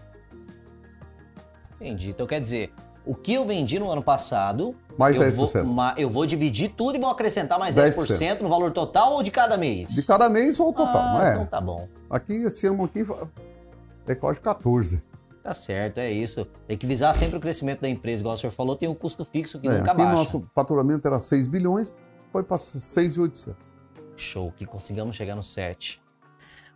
Entendi. 1.81 2.11
Então 2.11 2.29
quer 2.29 2.41
dizer, 2.41 2.73
o 3.05 3.15
que 3.15 3.35
eu 3.35 3.45
vendi 3.45 3.79
no 3.79 3.91
ano 3.91 4.03
passado, 4.03 4.75
mais 4.97 5.17
eu 5.17 5.23
10%. 5.23 5.65
Vou, 5.65 5.83
eu 5.97 6.09
vou 6.09 6.27
dividir 6.27 6.71
tudo 6.71 6.97
e 6.97 7.01
vou 7.01 7.11
acrescentar 7.11 7.59
mais 7.59 7.75
10%, 7.75 7.95
10% 7.95 8.41
no 8.41 8.49
valor 8.49 8.73
total 8.73 9.15
ou 9.15 9.23
de 9.23 9.31
cada 9.31 9.57
mês? 9.57 9.93
De 9.95 10.03
cada 10.03 10.29
mês 10.29 10.61
ou 10.61 10.73
total, 10.73 11.19
ah, 11.19 11.29
é. 11.29 11.35
Então 11.35 11.47
tá 11.47 11.61
bom. 11.61 11.89
Aqui 12.09 12.35
esse 12.35 12.67
ano 12.67 12.85
aqui 12.85 13.05
é 14.07 14.15
quase 14.15 14.41
14. 14.41 15.03
Tá 15.43 15.53
certo, 15.53 15.99
é 15.99 16.11
isso. 16.11 16.47
Tem 16.69 16.79
que 16.79 16.87
visar 16.87 17.13
sempre 17.15 17.37
o 17.37 17.41
crescimento 17.41 17.81
da 17.81 17.89
empresa, 17.89 18.23
igual 18.23 18.35
o 18.35 18.39
senhor 18.39 18.53
falou, 18.53 18.77
tem 18.77 18.89
um 18.89 18.95
custo 18.95 19.25
fixo 19.25 19.59
que 19.59 19.67
é, 19.67 19.79
nunca 19.79 19.91
aqui 19.91 20.03
baixa. 20.03 20.17
nosso 20.17 20.45
faturamento 20.55 21.07
era 21.07 21.19
6 21.19 21.49
bilhões, 21.49 21.97
foi 22.31 22.45
para 22.45 22.59
6,800. 22.59 23.57
Show, 24.17 24.53
que 24.53 24.65
consigamos 24.65 25.17
chegar 25.17 25.35
no 25.35 25.43
7. 25.43 26.02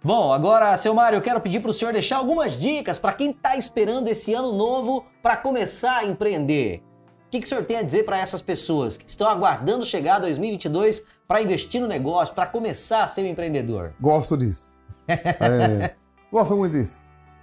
Bom, 0.07 0.33
agora, 0.33 0.77
seu 0.77 0.95
Mário, 0.95 1.17
eu 1.17 1.21
quero 1.21 1.41
pedir 1.41 1.59
para 1.59 1.73
o 1.73 1.75
senhor 1.75 1.91
deixar 1.91 2.19
algumas 2.19 2.53
dicas 2.53 2.97
para 2.97 3.13
quem 3.13 3.33
está 3.33 3.57
esperando 3.57 4.07
esse 4.07 4.33
ano 4.33 4.53
novo 4.53 5.05
para 5.21 5.37
começar 5.37 5.99
a 5.99 6.05
empreender. 6.05 6.81
O 7.27 7.31
que, 7.31 7.41
que 7.41 7.45
o 7.45 7.49
senhor 7.49 7.65
tem 7.65 7.79
a 7.79 7.83
dizer 7.83 8.05
para 8.05 8.17
essas 8.17 8.41
pessoas 8.41 8.97
que 8.97 9.11
estão 9.11 9.29
aguardando 9.29 9.85
chegar 9.85 10.21
2022 10.21 11.05
para 11.27 11.43
investir 11.43 11.81
no 11.81 11.89
negócio, 11.89 12.33
para 12.37 12.47
começar 12.47 13.03
a 13.03 13.09
ser 13.09 13.23
um 13.23 13.27
empreendedor? 13.27 13.95
Gosto 14.01 14.37
disso. 14.37 14.71
é, 15.09 15.97
gosto 16.31 16.57
muito 16.57 16.75
disso. 16.75 17.03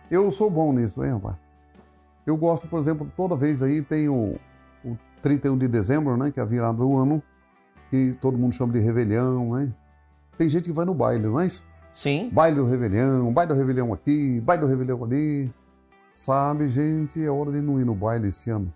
Eu 0.10 0.32
sou 0.32 0.50
bom 0.50 0.72
nisso, 0.72 1.04
hein, 1.04 1.12
rapaz? 1.12 1.36
Eu 2.26 2.38
gosto, 2.38 2.66
por 2.66 2.80
exemplo, 2.80 3.12
toda 3.14 3.36
vez 3.36 3.62
aí 3.62 3.82
tem 3.82 4.08
o, 4.08 4.40
o 4.86 4.98
31 5.22 5.58
de 5.58 5.68
dezembro, 5.68 6.16
né? 6.16 6.32
Que 6.32 6.40
é 6.40 6.44
a 6.44 6.46
virada 6.46 6.78
do 6.78 6.96
ano, 6.96 7.22
que 7.92 8.18
todo 8.22 8.38
mundo 8.38 8.56
chama 8.56 8.72
de 8.72 8.80
Revelhão, 8.80 9.54
né? 9.54 9.74
Tem 10.38 10.48
gente 10.48 10.70
que 10.70 10.74
vai 10.74 10.86
no 10.86 10.94
baile, 10.94 11.28
não 11.28 11.42
é 11.42 11.46
isso? 11.46 11.73
Sim. 11.94 12.30
Baile 12.34 12.58
do 12.58 12.66
Revelhão, 12.66 13.32
baile 13.32 13.54
do 13.54 13.58
Revelhão 13.58 13.94
aqui, 13.94 14.42
baile 14.42 14.64
do 14.64 14.68
Revelhão 14.68 15.02
ali. 15.04 15.54
Sabe, 16.12 16.68
gente, 16.68 17.24
é 17.24 17.30
hora 17.30 17.52
de 17.52 17.62
não 17.62 17.80
ir 17.80 17.86
no 17.86 17.96
baile 17.96 18.28
esse 18.28 18.50
ano. 18.50 18.74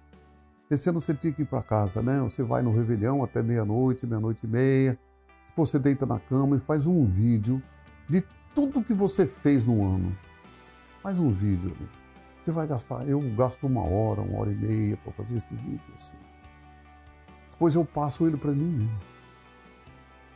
Esse 0.72 0.90
ano 0.90 1.02
você 1.02 1.14
tinha 1.14 1.34
que 1.34 1.42
ir 1.42 1.46
para 1.46 1.62
casa, 1.62 2.02
né? 2.02 2.20
Você 2.22 2.44
vai 2.44 2.62
no 2.62 2.72
Revelhão 2.72 3.24
até 3.24 3.44
meia-noite, 3.44 4.06
meia-noite 4.08 4.46
e 4.46 4.48
meia. 4.48 4.98
Você 5.56 5.80
deita 5.80 6.06
na 6.06 6.20
cama 6.20 6.56
e 6.56 6.60
faz 6.60 6.86
um 6.88 7.04
vídeo 7.04 7.62
de 8.08 8.24
tudo 8.54 8.84
que 8.84 8.94
você 8.94 9.26
fez 9.26 9.66
no 9.66 9.84
ano 9.84 10.16
faz 11.08 11.20
um 11.20 11.30
vídeo 11.30 11.74
ali. 11.74 11.90
Você 12.44 12.52
vai 12.52 12.68
gastar, 12.68 13.08
eu 13.08 13.22
gasto 13.34 13.66
uma 13.66 13.82
hora, 13.82 14.22
uma 14.22 14.42
hora 14.42 14.52
e 14.52 14.56
meia 14.56 14.98
para 14.98 15.14
fazer 15.14 15.38
esse 15.38 15.54
vídeo 15.56 15.80
assim. 15.96 16.18
Depois 17.50 17.76
eu 17.76 17.86
passo 17.86 18.28
ele 18.28 18.36
para 18.36 18.52
mim 18.52 18.72
mesmo. 18.72 19.00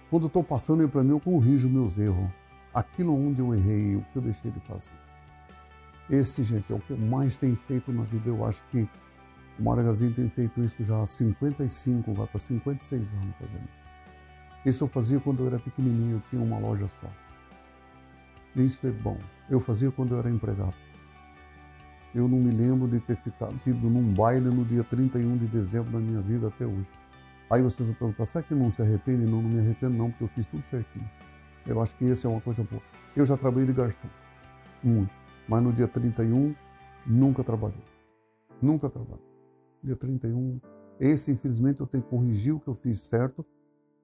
Quando 0.09 0.23
eu 0.23 0.27
estou 0.27 0.41
passando 0.41 0.81
ele 0.81 0.89
para 0.89 1.03
mim, 1.03 1.09
eu 1.09 1.19
corrijo 1.19 1.69
meus 1.69 1.97
erros. 1.97 2.29
Aquilo 2.73 3.13
onde 3.15 3.41
eu 3.41 3.53
errei, 3.53 3.95
o 3.95 4.01
que 4.01 4.17
eu 4.17 4.21
deixei 4.21 4.51
de 4.51 4.59
fazer. 4.61 4.95
Esse, 6.09 6.43
gente, 6.43 6.71
é 6.71 6.75
o 6.75 6.79
que 6.79 6.91
eu 6.91 6.97
mais 6.97 7.35
tenho 7.37 7.55
feito 7.55 7.91
na 7.91 8.03
vida. 8.03 8.29
Eu 8.29 8.45
acho 8.45 8.63
que 8.71 8.87
o 9.59 9.63
Magazine 9.63 10.13
tem 10.13 10.29
feito 10.29 10.61
isso 10.63 10.83
já 10.83 11.01
há 11.01 11.05
55, 11.05 12.13
vai 12.13 12.27
para 12.27 12.39
56 12.39 13.13
anos 13.13 13.35
fazendo. 13.37 13.69
Isso 14.65 14.83
eu 14.83 14.87
fazia 14.87 15.19
quando 15.19 15.43
eu 15.43 15.47
era 15.47 15.59
pequenininho, 15.59 16.17
eu 16.17 16.21
tinha 16.29 16.41
uma 16.41 16.59
loja 16.59 16.87
só. 16.87 17.09
Isso 18.55 18.85
é 18.85 18.91
bom. 18.91 19.17
Eu 19.49 19.59
fazia 19.59 19.91
quando 19.91 20.13
eu 20.13 20.19
era 20.19 20.29
empregado. 20.29 20.73
Eu 22.13 22.27
não 22.27 22.37
me 22.37 22.51
lembro 22.51 22.87
de 22.87 22.99
ter 22.99 23.15
ficado 23.17 23.59
ido 23.65 23.89
num 23.89 24.13
baile 24.13 24.49
no 24.49 24.65
dia 24.65 24.83
31 24.83 25.37
de 25.37 25.47
dezembro 25.47 25.91
da 25.91 25.99
minha 25.99 26.21
vida 26.21 26.47
até 26.47 26.65
hoje. 26.65 26.89
Aí 27.49 27.61
vocês 27.61 27.87
vão 27.87 27.95
perguntar, 27.95 28.25
será 28.25 28.43
que 28.43 28.53
não 28.53 28.69
se 28.69 28.81
arrepende? 28.81 29.25
Não, 29.25 29.41
não 29.41 29.49
me 29.49 29.59
arrependo 29.59 29.97
não, 29.97 30.09
porque 30.09 30.23
eu 30.23 30.27
fiz 30.27 30.45
tudo 30.45 30.63
certinho. 30.65 31.09
Eu 31.65 31.81
acho 31.81 31.95
que 31.95 32.09
essa 32.09 32.27
é 32.27 32.29
uma 32.29 32.41
coisa 32.41 32.63
boa. 32.63 32.81
Eu 33.15 33.25
já 33.25 33.37
trabalhei 33.37 33.67
de 33.67 33.73
garçom, 33.73 34.07
muito. 34.83 35.11
Mas 35.47 35.61
no 35.61 35.73
dia 35.73 35.87
31, 35.87 36.55
nunca 37.05 37.43
trabalhei. 37.43 37.83
Nunca 38.61 38.89
trabalhei. 38.89 39.25
Dia 39.83 39.95
31, 39.95 40.59
esse 40.99 41.31
infelizmente 41.31 41.81
eu 41.81 41.87
tenho 41.87 42.03
que 42.03 42.09
corrigir 42.09 42.53
o 42.53 42.59
que 42.59 42.67
eu 42.67 42.75
fiz 42.75 42.99
certo, 42.99 43.45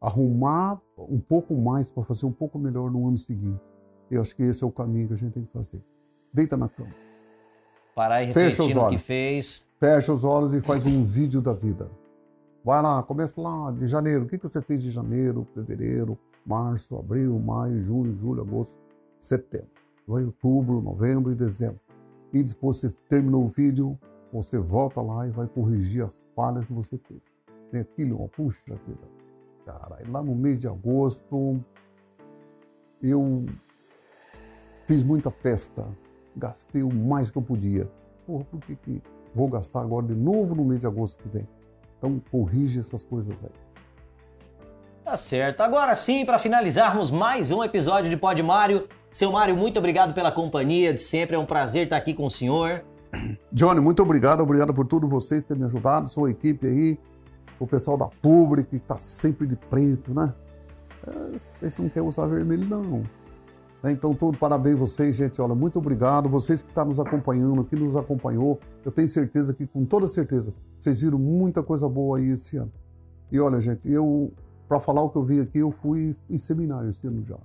arrumar 0.01 0.81
um 0.97 1.19
pouco 1.19 1.55
mais 1.55 1.91
para 1.91 2.03
fazer 2.03 2.25
um 2.25 2.31
pouco 2.31 2.57
melhor 2.57 2.91
no 2.91 3.07
ano 3.07 3.17
seguinte. 3.17 3.61
Eu 4.09 4.21
acho 4.21 4.35
que 4.35 4.43
esse 4.43 4.63
é 4.63 4.67
o 4.67 4.71
caminho 4.71 5.07
que 5.07 5.13
a 5.13 5.17
gente 5.17 5.33
tem 5.33 5.45
que 5.45 5.51
fazer. 5.51 5.83
Deita 6.33 6.57
na 6.57 6.67
cama. 6.67 6.89
Parar 7.95 8.23
e 8.23 8.27
refletir 8.27 8.75
no 8.75 8.89
que 8.89 8.97
fez. 8.97 9.67
Fecha 9.79 10.13
os 10.13 10.23
olhos 10.23 10.53
e 10.53 10.61
faz 10.61 10.85
um 10.85 11.03
vídeo 11.03 11.41
da 11.41 11.53
vida. 11.53 11.89
Vai 12.63 12.81
lá, 12.81 13.01
começa 13.03 13.39
lá 13.39 13.71
de 13.71 13.87
janeiro. 13.87 14.25
O 14.25 14.27
que 14.27 14.37
você 14.37 14.61
fez 14.61 14.81
de 14.81 14.91
janeiro, 14.91 15.47
fevereiro, 15.53 16.17
março, 16.47 16.97
abril, 16.97 17.37
maio, 17.39 17.81
junho, 17.81 18.17
julho, 18.17 18.41
agosto, 18.41 18.75
setembro. 19.19 19.69
Vai 20.07 20.23
outubro, 20.23 20.81
novembro 20.81 21.31
e 21.31 21.35
dezembro. 21.35 21.81
E 22.33 22.41
depois 22.41 22.77
você 22.77 22.89
terminou 23.09 23.43
o 23.43 23.47
vídeo, 23.47 23.97
você 24.31 24.57
volta 24.57 25.01
lá 25.01 25.27
e 25.27 25.31
vai 25.31 25.47
corrigir 25.47 26.03
as 26.03 26.23
falhas 26.35 26.65
que 26.65 26.73
você 26.73 26.97
teve. 26.97 27.21
Tem 27.71 27.81
aquilo, 27.81 28.23
ó, 28.23 28.27
puxa 28.27 28.61
vida. 28.87 29.07
Cara, 29.65 29.97
lá 30.09 30.23
no 30.23 30.33
mês 30.33 30.59
de 30.59 30.67
agosto, 30.67 31.59
eu 33.01 33.45
Fiz 34.87 35.03
muita 35.03 35.29
festa, 35.29 35.85
gastei 36.33 36.81
o 36.81 36.89
mais 36.89 37.29
que 37.29 37.37
eu 37.37 37.41
podia. 37.41 37.91
Porra, 38.25 38.45
por 38.45 38.61
que, 38.61 38.73
que 38.77 39.03
vou 39.35 39.49
gastar 39.49 39.81
agora 39.81 40.07
de 40.07 40.15
novo 40.15 40.55
no 40.55 40.63
mês 40.63 40.79
de 40.79 40.87
agosto 40.87 41.21
que 41.21 41.27
vem? 41.27 41.47
Então, 41.97 42.21
corrige 42.31 42.79
essas 42.79 43.03
coisas 43.03 43.43
aí. 43.43 43.66
Tá 45.07 45.15
certo. 45.15 45.61
Agora 45.61 45.95
sim, 45.95 46.25
para 46.25 46.37
finalizarmos 46.37 47.09
mais 47.09 47.49
um 47.49 47.63
episódio 47.63 48.09
de 48.09 48.17
Pod 48.17 48.43
Mário. 48.43 48.89
Seu 49.09 49.31
Mário, 49.31 49.55
muito 49.55 49.79
obrigado 49.79 50.13
pela 50.13 50.33
companhia 50.33 50.93
de 50.93 51.01
sempre. 51.01 51.37
É 51.37 51.39
um 51.39 51.45
prazer 51.45 51.85
estar 51.85 51.95
aqui 51.95 52.13
com 52.13 52.25
o 52.25 52.29
senhor. 52.29 52.83
Johnny, 53.49 53.79
muito 53.79 54.03
obrigado. 54.03 54.41
Obrigado 54.41 54.73
por 54.73 54.85
tudo 54.85 55.07
vocês 55.07 55.45
terem 55.45 55.61
me 55.61 55.65
ajudado, 55.65 56.09
sua 56.09 56.29
equipe 56.29 56.67
aí, 56.67 56.99
o 57.57 57.65
pessoal 57.65 57.97
da 57.97 58.07
Public, 58.21 58.69
que 58.69 58.75
está 58.75 58.97
sempre 58.97 59.47
de 59.47 59.55
preto, 59.55 60.13
né? 60.13 60.33
Eles 61.61 61.77
não 61.77 61.87
querem 61.87 62.05
usar 62.05 62.25
vermelho, 62.25 62.65
não. 62.65 63.01
Né? 63.81 63.93
Então, 63.93 64.13
todo 64.13 64.37
parabéns 64.37 64.75
vocês, 64.75 65.15
gente. 65.15 65.41
Olha, 65.41 65.55
muito 65.55 65.79
obrigado. 65.79 66.27
Vocês 66.27 66.61
que 66.61 66.67
estão 66.67 66.83
tá 66.83 66.89
nos 66.89 66.99
acompanhando, 66.99 67.63
que 67.63 67.77
nos 67.77 67.95
acompanhou. 67.95 68.59
Eu 68.83 68.91
tenho 68.91 69.07
certeza 69.07 69.53
que, 69.53 69.67
com 69.67 69.85
toda 69.85 70.05
certeza, 70.05 70.53
vocês 70.77 70.99
viram 70.99 71.17
muita 71.17 71.63
coisa 71.63 71.87
boa 71.87 72.17
aí 72.17 72.27
esse 72.27 72.57
ano. 72.57 72.73
E 73.31 73.39
olha, 73.39 73.61
gente, 73.61 73.89
eu, 73.89 74.33
para 74.67 74.79
falar 74.79 75.01
o 75.01 75.09
que 75.09 75.17
eu 75.17 75.23
vi 75.23 75.39
aqui, 75.39 75.59
eu 75.59 75.71
fui 75.71 76.15
em 76.29 76.37
seminário 76.37 76.89
esse 76.89 77.07
ano 77.07 77.23
já. 77.23 77.37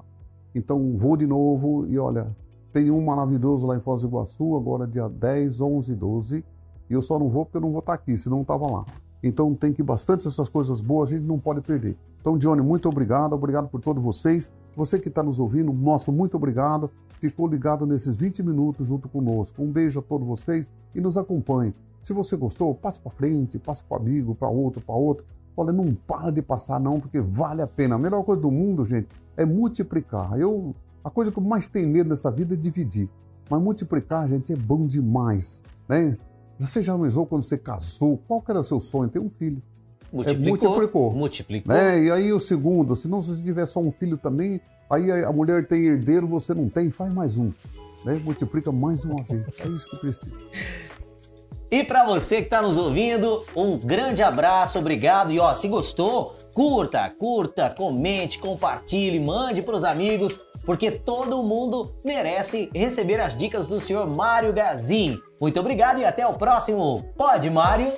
Então 0.55 0.97
vou 0.97 1.17
de 1.17 1.27
novo 1.27 1.87
e 1.89 1.99
olha, 1.99 2.35
tem 2.73 2.91
um 2.91 3.05
maravilhoso 3.05 3.67
lá 3.67 3.77
em 3.77 3.81
Foz 3.81 4.03
do 4.03 4.09
Iguaçu, 4.09 4.57
agora 4.57 4.87
dia 4.87 5.09
10, 5.09 5.61
11 5.61 5.95
12. 5.95 6.45
E 6.91 6.93
eu 6.93 7.01
só 7.01 7.19
não 7.19 7.29
vou 7.29 7.45
porque 7.45 7.57
eu 7.57 7.63
não 7.63 7.71
vou 7.71 7.81
estar 7.81 7.95
aqui, 7.95 8.17
senão 8.17 8.39
eu 8.39 8.43
estava 8.43 8.71
lá. 8.71 8.85
Então 9.23 9.55
tem 9.55 9.73
que 9.73 9.83
bastante 9.83 10.27
essas 10.27 10.49
coisas 10.49 10.81
boas, 10.81 11.11
a 11.11 11.15
gente 11.15 11.25
não 11.25 11.39
pode 11.39 11.61
perder. 11.61 11.97
Então, 12.21 12.39
Johnny, 12.39 12.63
muito 12.63 12.89
obrigado, 12.89 13.33
obrigado 13.33 13.69
por 13.69 13.81
todos 13.81 14.03
vocês. 14.03 14.53
Você 14.77 14.99
que 14.99 15.09
está 15.09 15.23
nos 15.25 15.41
ouvindo, 15.41 15.73
nosso 15.73 16.13
muito 16.13 16.37
obrigado. 16.37 16.89
Ficou 17.21 17.49
ligado 17.49 17.85
nesses 17.85 18.17
20 18.17 18.45
minutos 18.45 18.87
junto 18.87 19.09
conosco. 19.09 19.61
Um 19.61 19.73
beijo 19.73 19.99
a 19.99 20.03
todos 20.03 20.27
vocês 20.27 20.73
e 20.95 21.01
nos 21.01 21.17
acompanhe. 21.17 21.75
Se 22.01 22.13
você 22.13 22.37
gostou, 22.37 22.75
passe 22.75 23.01
para 23.01 23.11
frente, 23.11 23.59
passe 23.59 23.83
para 23.83 23.97
amigo, 23.97 24.35
para 24.35 24.49
outro, 24.49 24.81
para 24.81 24.95
outro. 24.95 25.27
Olha, 25.57 25.73
não 25.73 25.95
para 25.95 26.31
de 26.31 26.41
passar 26.41 26.81
não, 26.81 26.99
porque 26.99 27.21
vale 27.21 27.63
a 27.63 27.67
pena. 27.67 27.95
A 27.95 27.99
melhor 27.99 28.23
coisa 28.25 28.41
do 28.41 28.51
mundo, 28.51 28.85
gente, 28.85 29.09
é 29.37 29.45
multiplicar. 29.45 30.39
Eu, 30.39 30.75
a 31.05 31.11
coisa 31.11 31.31
que 31.31 31.39
eu 31.39 31.43
mais 31.43 31.69
tenho 31.69 31.89
medo 31.89 32.09
nessa 32.09 32.31
vida 32.31 32.55
é 32.55 32.57
dividir. 32.57 33.09
Mas 33.51 33.61
multiplicar, 33.61 34.29
gente, 34.29 34.53
é 34.53 34.57
bom 34.57 34.87
demais, 34.87 35.63
né? 35.89 36.17
Você 36.59 36.83
já 36.83 36.95
imaginou 36.95 37.27
quando 37.27 37.43
você 37.43 37.59
casou? 37.59 38.19
Qual 38.29 38.43
era 38.49 38.63
seu 38.63 38.79
sonho? 38.79 39.11
Ter 39.11 39.19
um 39.19 39.29
filho. 39.29 39.61
Multiplicou. 40.13 40.47
É, 40.47 40.49
multiplicou. 40.49 41.13
Multiplicou. 41.13 41.75
Né? 41.75 42.05
E 42.05 42.11
aí 42.11 42.33
o 42.33 42.39
segundo, 42.39 42.95
se 42.95 43.09
não 43.09 43.21
se 43.21 43.35
você 43.35 43.43
tiver 43.43 43.67
só 43.67 43.81
um 43.81 43.91
filho 43.91 44.17
também, 44.17 44.61
aí 44.89 45.11
a 45.11 45.33
mulher 45.33 45.67
tem 45.67 45.85
herdeiro, 45.85 46.27
você 46.27 46.55
não 46.55 46.69
tem, 46.69 46.91
faz 46.91 47.13
mais 47.13 47.37
um. 47.37 47.51
Né? 48.05 48.21
Multiplica 48.25 48.71
mais 48.71 49.05
uma 49.05 49.23
vez. 49.23 49.55
É 49.59 49.69
isso 49.69 49.89
que 49.89 49.97
precisa. 49.99 50.45
E 51.73 51.83
para 51.83 52.05
você 52.05 52.37
que 52.37 52.43
está 52.43 52.61
nos 52.61 52.77
ouvindo, 52.77 53.43
um 53.57 53.79
grande 53.79 54.23
abraço, 54.23 54.79
obrigado. 54.79 55.33
E 55.33 55.41
ó, 55.41 55.55
se 55.55 55.69
gostou, 55.69 56.35
curta, 56.53 57.09
curta, 57.19 57.71
comente, 57.71 58.39
compartilhe, 58.39 59.19
mande 59.19 59.63
para 59.63 59.75
os 59.75 59.83
amigos, 59.83 60.39
porque 60.67 60.91
todo 60.91 61.43
mundo 61.43 61.95
merece 62.05 62.69
receber 62.75 63.19
as 63.21 63.35
dicas 63.35 63.69
do 63.69 63.81
senhor 63.81 64.07
Mário 64.07 64.53
Gazin. 64.53 65.19
Muito 65.41 65.59
obrigado 65.59 65.99
e 65.99 66.05
até 66.05 66.27
o 66.27 66.35
próximo 66.35 67.11
Pode 67.17 67.49
Mário. 67.49 67.91